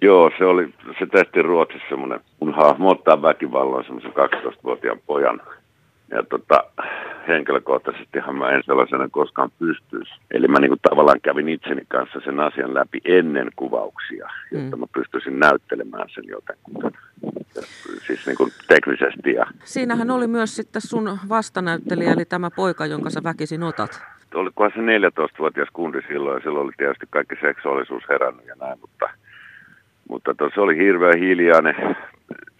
Joo, 0.00 0.30
se 0.38 0.44
oli, 0.44 0.74
se 0.98 1.06
tehtiin 1.06 1.44
Ruotsissa 1.44 1.88
semmoinen, 1.88 2.20
mun 2.40 2.54
hahmo 2.54 2.90
ottaa 2.90 3.22
väkivalloin 3.22 3.84
semmoisen 3.84 4.12
12-vuotiaan 4.12 5.00
pojan, 5.06 5.40
ja 6.10 6.22
tota, 6.22 6.64
henkilökohtaisestihan 7.28 8.36
mä 8.36 8.50
en 8.50 8.62
sellaisena 8.66 9.08
koskaan 9.10 9.50
pystyisi. 9.58 10.12
Eli 10.30 10.48
mä 10.48 10.58
niinku 10.58 10.76
tavallaan 10.88 11.20
kävin 11.20 11.48
itseni 11.48 11.82
kanssa 11.88 12.20
sen 12.24 12.40
asian 12.40 12.74
läpi 12.74 13.00
ennen 13.04 13.50
kuvauksia, 13.56 14.28
jotta 14.52 14.76
mm. 14.76 14.80
mä 14.80 14.86
pystyisin 14.94 15.40
näyttelemään 15.40 16.08
sen 16.14 16.24
jotenkin. 16.28 17.00
Siis 18.06 18.26
niinku 18.26 18.48
teknisesti. 18.68 19.32
Ja... 19.32 19.46
Siinähän 19.64 20.10
oli 20.10 20.26
myös 20.26 20.56
sitten 20.56 20.82
sun 20.82 21.18
vastanäyttelijä, 21.28 22.12
eli 22.12 22.24
tämä 22.24 22.50
poika, 22.50 22.86
jonka 22.86 23.10
sä 23.10 23.20
väkisin 23.24 23.62
otat. 23.62 24.02
Olikohan 24.34 24.72
se 24.74 24.80
14-vuotias 24.80 25.68
kundi 25.72 25.98
silloin, 26.08 26.34
ja 26.34 26.40
silloin 26.40 26.64
oli 26.64 26.72
tietysti 26.76 27.06
kaikki 27.10 27.34
seksuaalisuus 27.40 28.02
herännyt 28.08 28.46
ja 28.46 28.54
näin, 28.60 28.80
mutta, 28.80 29.08
mutta 30.08 30.34
se 30.54 30.60
oli 30.60 30.76
hirveän 30.76 31.18
hiljainen 31.18 31.96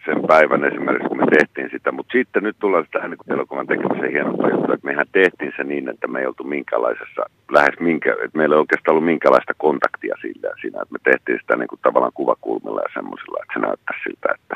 sen 0.05 0.21
päivän 0.27 0.65
esimerkiksi, 0.65 1.07
kun 1.07 1.17
me 1.17 1.25
tehtiin 1.37 1.69
sitä. 1.71 1.91
Mutta 1.91 2.11
sitten 2.11 2.43
nyt 2.43 2.55
tullaan 2.59 2.85
tähän 2.91 3.11
niin 3.11 3.33
elokuvan 3.33 3.67
tekemiseen 3.67 4.11
hienompaa 4.11 4.49
juttua, 4.49 4.75
että 4.75 4.87
mehän 4.87 5.07
tehtiin 5.11 5.53
se 5.57 5.63
niin, 5.63 5.89
että 5.89 6.07
me 6.07 6.19
ei 6.19 6.27
oltu 6.27 6.43
minkälaisessa, 6.43 7.21
lähes 7.51 7.79
minkä, 7.79 8.11
että 8.11 8.37
meillä 8.37 8.55
ei 8.55 8.59
oikeastaan 8.59 8.93
ollut 8.93 9.11
minkälaista 9.13 9.53
kontaktia 9.57 10.15
sillä 10.21 10.49
siinä, 10.61 10.81
että 10.81 10.95
me 10.95 10.99
tehtiin 11.03 11.39
sitä 11.41 11.55
niin 11.55 11.67
kuin 11.67 11.83
tavallaan 11.83 12.17
kuvakulmilla 12.19 12.81
ja 12.81 12.93
semmoisilla, 12.93 13.41
että 13.41 13.53
se 13.53 13.59
näyttää 13.65 13.97
siltä, 14.03 14.27
että 14.35 14.55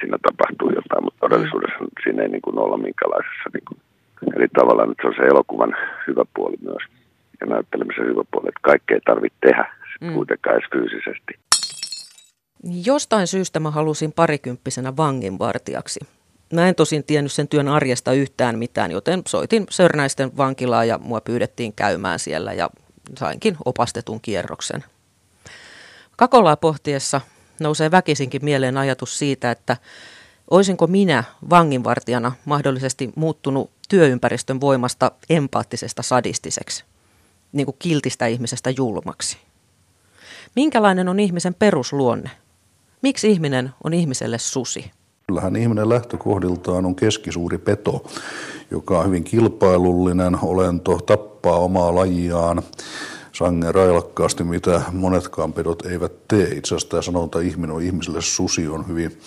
siinä 0.00 0.16
tapahtuu 0.22 0.70
jotain, 0.78 1.04
mutta 1.04 1.20
todellisuudessa 1.20 1.78
siinä 2.02 2.22
ei 2.22 2.28
niin 2.28 2.46
kuin 2.46 2.58
olla 2.58 2.78
minkälaisessa. 2.78 3.48
Niin 3.54 3.66
kuin, 3.68 3.78
eli 4.36 4.48
tavallaan 4.48 4.88
nyt 4.88 5.00
se 5.00 5.08
on 5.08 5.18
se 5.18 5.22
elokuvan 5.22 5.76
hyvä 6.06 6.24
puoli 6.34 6.56
myös 6.68 6.84
ja 7.40 7.46
näyttelemisen 7.46 8.10
hyvä 8.10 8.24
puoli, 8.30 8.48
että 8.48 8.68
kaikkea 8.70 8.94
ei 8.94 9.10
tarvitse 9.10 9.38
tehdä 9.40 9.64
mm. 10.00 10.14
kuitenkaan 10.14 10.56
edes 10.56 10.70
fyysisesti. 10.72 11.32
Jostain 12.64 13.26
syystä 13.26 13.60
mä 13.60 13.70
halusin 13.70 14.12
parikymppisenä 14.12 14.96
vanginvartijaksi. 14.96 16.00
Mä 16.52 16.68
en 16.68 16.74
tosin 16.74 17.04
tiennyt 17.04 17.32
sen 17.32 17.48
työn 17.48 17.68
arjesta 17.68 18.12
yhtään 18.12 18.58
mitään, 18.58 18.90
joten 18.90 19.22
soitin 19.28 19.66
Sörnäisten 19.70 20.36
vankilaa 20.36 20.84
ja 20.84 20.98
mua 20.98 21.20
pyydettiin 21.20 21.72
käymään 21.72 22.18
siellä 22.18 22.52
ja 22.52 22.70
sainkin 23.18 23.56
opastetun 23.64 24.20
kierroksen. 24.20 24.84
Kakolaa 26.16 26.56
pohtiessa 26.56 27.20
nousee 27.60 27.90
väkisinkin 27.90 28.44
mieleen 28.44 28.76
ajatus 28.76 29.18
siitä, 29.18 29.50
että 29.50 29.76
olisinko 30.50 30.86
minä 30.86 31.24
vanginvartijana 31.50 32.32
mahdollisesti 32.44 33.12
muuttunut 33.16 33.70
työympäristön 33.88 34.60
voimasta 34.60 35.12
empaattisesta 35.30 36.02
sadistiseksi, 36.02 36.84
niin 37.52 37.66
kuin 37.66 37.76
kiltistä 37.78 38.26
ihmisestä 38.26 38.70
julmaksi. 38.70 39.36
Minkälainen 40.56 41.08
on 41.08 41.20
ihmisen 41.20 41.54
perusluonne? 41.54 42.30
Miksi 43.06 43.30
ihminen 43.30 43.70
on 43.84 43.94
ihmiselle 43.94 44.38
susi? 44.38 44.90
Kyllähän 45.26 45.56
ihminen 45.56 45.88
lähtökohdiltaan 45.88 46.86
on 46.86 46.96
keskisuuri 46.96 47.58
peto, 47.58 48.04
joka 48.70 48.98
on 48.98 49.06
hyvin 49.06 49.24
kilpailullinen 49.24 50.38
olento, 50.42 50.98
tappaa 50.98 51.58
omaa 51.58 51.94
lajiaan 51.94 52.62
sangen 53.32 53.74
railakkaasti, 53.74 54.44
mitä 54.44 54.82
monetkaan 54.92 55.52
pedot 55.52 55.86
eivät 55.86 56.12
tee. 56.28 56.44
Itse 56.44 56.74
asiassa 56.74 56.88
tämä 56.88 57.02
sanonta 57.02 57.40
ihminen 57.40 57.76
on 57.76 57.82
ihmiselle 57.82 58.22
susi 58.22 58.68
on 58.68 58.88
hyvin 58.88 59.18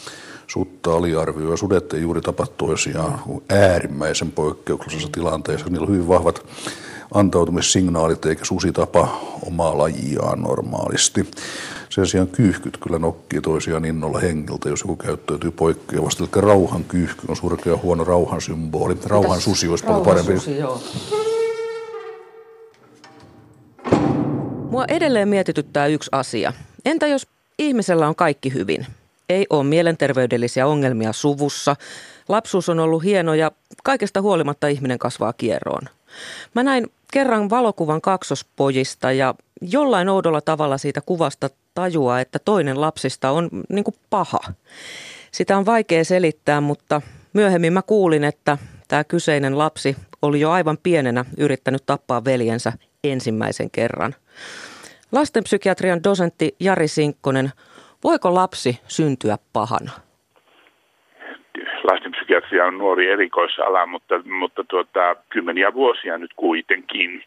sutta 0.48 0.94
aliarvioi. 0.94 1.58
Sudet 1.58 1.94
ei 1.94 2.02
juuri 2.02 2.22
tapa 2.22 2.48
toisiaan 2.48 3.22
äärimmäisen 3.50 4.32
poikkeuksellisessa 4.32 5.12
tilanteessa. 5.12 5.70
Niillä 5.70 5.86
on 5.86 5.94
hyvin 5.94 6.08
vahvat 6.08 6.46
antautumissignaalit 7.14 8.26
eikä 8.26 8.46
susi 8.46 8.72
tapa 8.72 9.20
omaa 9.48 9.78
lajiaan 9.78 10.42
normaalisti. 10.42 11.28
Sen 11.90 12.08
sijaan 12.08 12.28
kyyhkyt 12.28 12.78
kyllä 12.78 13.00
nokkii 13.00 13.42
toisiaan 13.42 13.86
innolla 13.86 14.20
hengiltä, 14.20 14.70
jos 14.70 14.82
joku 14.82 14.96
käyttäytyy 14.96 15.52
poikkeavasti. 15.52 16.24
Eli 16.24 16.42
rauhan 16.42 16.84
kyyhky 16.84 17.22
on 17.28 17.36
surkea 17.36 17.78
huono 17.78 18.04
rauhan 18.04 18.42
symboli. 18.42 18.98
Rauhan 19.06 19.42
susi 19.42 19.68
olisi 19.68 19.86
paljon 19.86 20.06
parempi. 20.06 20.34
Susi, 20.34 20.58
joo. 20.58 20.82
Mua 24.72 24.86
edelleen 24.88 25.28
mietityttää 25.28 25.88
yksi 25.88 26.10
asia. 26.12 26.54
Entä 26.86 27.08
jos 27.08 27.28
ihmisellä 27.60 28.08
on 28.08 28.16
kaikki 28.16 28.54
hyvin? 28.54 28.86
Ei 29.30 29.46
ole 29.50 29.64
mielenterveydellisiä 29.64 30.68
ongelmia 30.68 31.14
suvussa. 31.14 31.76
Lapsuus 32.30 32.70
on 32.70 32.80
ollut 32.80 33.04
hieno 33.04 33.34
ja 33.34 33.52
kaikesta 33.84 34.22
huolimatta 34.22 34.68
ihminen 34.68 35.00
kasvaa 35.00 35.34
kierroon. 35.34 35.82
Mä 36.56 36.64
näin 36.64 36.92
kerran 37.14 37.50
valokuvan 37.50 38.02
kaksospojista 38.02 39.12
ja 39.12 39.36
jollain 39.62 40.10
oudolla 40.10 40.42
tavalla 40.42 40.78
siitä 40.78 41.02
kuvasta 41.06 41.50
tajua, 41.74 42.20
että 42.20 42.40
toinen 42.46 42.82
lapsista 42.82 43.32
on 43.32 43.50
niin 43.70 43.84
kuin 43.84 43.96
paha. 44.10 44.40
Sitä 45.32 45.58
on 45.58 45.66
vaikea 45.66 46.04
selittää, 46.04 46.62
mutta 46.62 47.02
myöhemmin 47.34 47.74
mä 47.74 47.82
kuulin, 47.82 48.24
että 48.24 48.58
tämä 48.88 49.04
kyseinen 49.04 49.58
lapsi 49.58 49.96
oli 50.22 50.40
jo 50.40 50.52
aivan 50.52 50.78
pienenä 50.84 51.26
yrittänyt 51.38 51.84
tappaa 51.86 52.26
veljensä 52.26 52.74
ensimmäisen 53.04 53.72
kerran. 53.72 54.16
Lastenpsykiatrian 55.12 56.04
dosentti 56.04 56.56
Jari 56.60 56.88
Sinkkonen, 56.88 57.50
voiko 58.04 58.34
lapsi 58.34 58.80
syntyä 58.88 59.38
pahana? 59.54 59.92
Lastenpsykiatria 61.84 62.66
on 62.66 62.78
nuori 62.78 63.12
erikoisala, 63.12 63.86
mutta, 63.86 64.16
mutta 64.40 64.64
tuota, 64.64 65.16
kymmeniä 65.30 65.74
vuosia 65.74 66.18
nyt 66.18 66.32
kuitenkin 66.36 67.24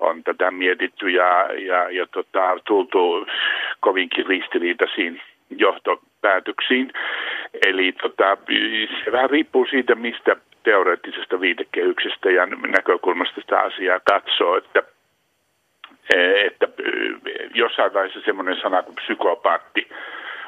on 0.00 0.24
tätä 0.24 0.50
mietitty 0.50 1.08
ja, 1.08 1.48
ja, 1.52 1.90
ja 1.90 2.06
tota, 2.06 2.58
tultu 2.64 3.26
kovinkin 3.80 4.26
ristiriitaisiin 4.26 5.22
johtopäätöksiin. 5.50 6.92
Eli 7.66 7.92
tota, 7.92 8.36
se 9.04 9.12
vähän 9.12 9.30
riippuu 9.30 9.66
siitä, 9.70 9.94
mistä 9.94 10.36
teoreettisesta 10.62 11.40
viitekehyksestä 11.40 12.30
ja 12.30 12.46
näkökulmasta 12.46 13.40
sitä 13.40 13.60
asiaa 13.60 14.00
katsoo, 14.00 14.56
että 14.56 14.82
että 16.46 16.68
jossain 17.54 17.94
vaiheessa 17.94 18.20
semmoinen 18.24 18.60
sana 18.60 18.82
kuin 18.82 18.96
psykopaatti 18.96 19.88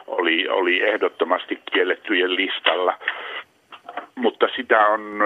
oli, 0.07 0.49
oli 0.49 0.83
ehdottomasti 0.83 1.63
kiellettyjen 1.73 2.37
listalla, 2.37 2.99
mutta 4.15 4.49
sitä 4.57 4.87
on 4.87 5.21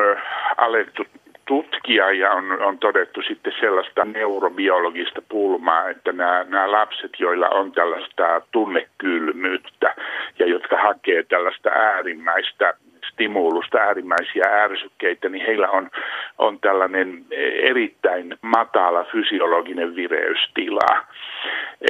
alettu 0.56 1.06
tutkia 1.46 2.12
ja 2.12 2.32
on, 2.32 2.62
on 2.62 2.78
todettu 2.78 3.22
sitten 3.22 3.52
sellaista 3.60 4.04
neurobiologista 4.04 5.22
pulmaa, 5.28 5.88
että 5.88 6.12
nämä, 6.12 6.44
nämä 6.48 6.72
lapset, 6.72 7.12
joilla 7.18 7.48
on 7.48 7.72
tällaista 7.72 8.42
tunnekylmyyttä 8.52 9.94
ja 10.38 10.46
hakee 10.82 11.22
tällaista 11.22 11.70
äärimmäistä 11.70 12.74
stimulusta, 13.12 13.78
äärimmäisiä 13.78 14.44
ärsykkeitä, 14.44 15.28
niin 15.28 15.46
heillä 15.46 15.70
on, 15.70 15.90
on 16.38 16.60
tällainen 16.60 17.24
erittäin 17.62 18.34
matala 18.42 19.04
fysiologinen 19.04 19.96
vireystila. 19.96 21.06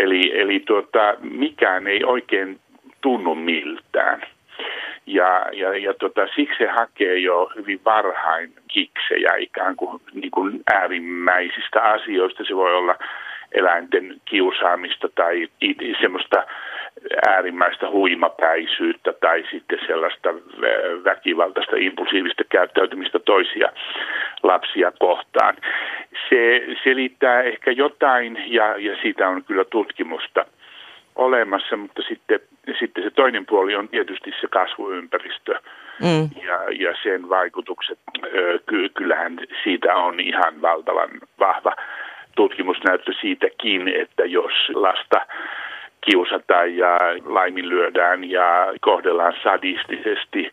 Eli, 0.01 0.41
eli 0.41 0.61
tuota, 0.61 1.15
mikään 1.21 1.87
ei 1.87 2.05
oikein 2.05 2.61
tunnu 3.01 3.35
miltään. 3.35 4.23
Ja, 5.07 5.47
ja, 5.53 5.77
ja 5.77 5.95
tota, 5.95 6.27
siksi 6.37 6.59
se 6.59 6.67
hakee 6.67 7.19
jo 7.19 7.51
hyvin 7.57 7.81
varhain 7.85 8.53
kiksejä 8.69 9.35
ikään 9.39 9.77
kuin, 9.77 10.03
niin 10.15 10.31
kuin 10.31 10.61
äärimmäisistä 10.75 11.83
asioista. 11.83 12.45
Se 12.45 12.57
voi 12.57 12.75
olla 12.75 12.97
eläinten 13.53 14.17
kiusaamista 14.25 15.09
tai 15.15 15.49
semmoista 16.01 16.47
äärimmäistä 17.27 17.91
huimapäisyyttä 17.91 19.13
tai 19.13 19.45
sitten 19.51 19.79
sellaista 19.87 20.29
väkivaltaista 21.05 21.77
impulsiivista 21.77 22.45
käyttäytymistä 22.49 23.19
toisia 23.19 23.69
lapsia 24.43 24.93
kohtaan. 24.99 25.57
Se 26.29 26.63
selittää 26.85 27.43
ehkä 27.43 27.71
jotain 27.71 28.45
ja, 28.47 28.75
ja 28.79 28.97
siitä 29.03 29.29
on 29.29 29.45
kyllä 29.45 29.65
tutkimusta 29.65 30.47
olemassa, 31.17 31.77
mutta 31.77 32.03
sitten, 32.09 32.41
sitten 32.79 33.05
se 33.05 33.11
toinen 33.11 33.47
puoli 33.47 33.77
on 33.77 33.89
tietysti 33.89 34.33
se 34.41 34.49
kasvuympäristö 34.49 35.55
mm. 36.03 36.29
ja, 36.47 36.59
ja 36.71 36.95
sen 37.03 37.29
vaikutukset. 37.29 37.99
Ky, 38.67 38.89
kyllähän 38.89 39.39
siitä 39.65 39.95
on 39.95 40.21
ihan 40.21 40.63
valtavan 40.63 41.11
vahva 41.39 41.77
tutkimusnäyttö 42.37 43.13
siitäkin, 43.21 43.89
että 43.89 44.25
jos 44.25 44.53
lasta 44.75 45.27
kiusataan 46.01 46.77
ja 46.77 46.99
laiminlyödään 47.25 48.31
ja 48.31 48.73
kohdellaan 48.81 49.35
sadistisesti 49.43 50.53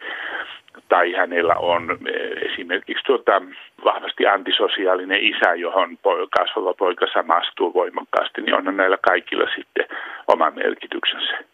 tai 0.90 1.14
hänellä 1.14 1.56
on 1.56 1.92
eh, 1.92 2.52
esimerkiksi 2.52 3.04
tuota, 3.06 3.42
vahvasti 3.84 4.28
antisosiaalinen 4.28 5.20
isä, 5.22 5.56
johon 5.56 5.98
kasvava 6.38 6.74
poika 6.74 7.06
samastuu 7.14 7.74
voimakkaasti, 7.74 8.42
niin 8.42 8.56
on 8.56 8.78
näillä 8.78 8.98
kaikilla 8.98 9.46
sitten 9.56 9.86
oma 10.28 10.52
merkityksensä. 10.52 11.53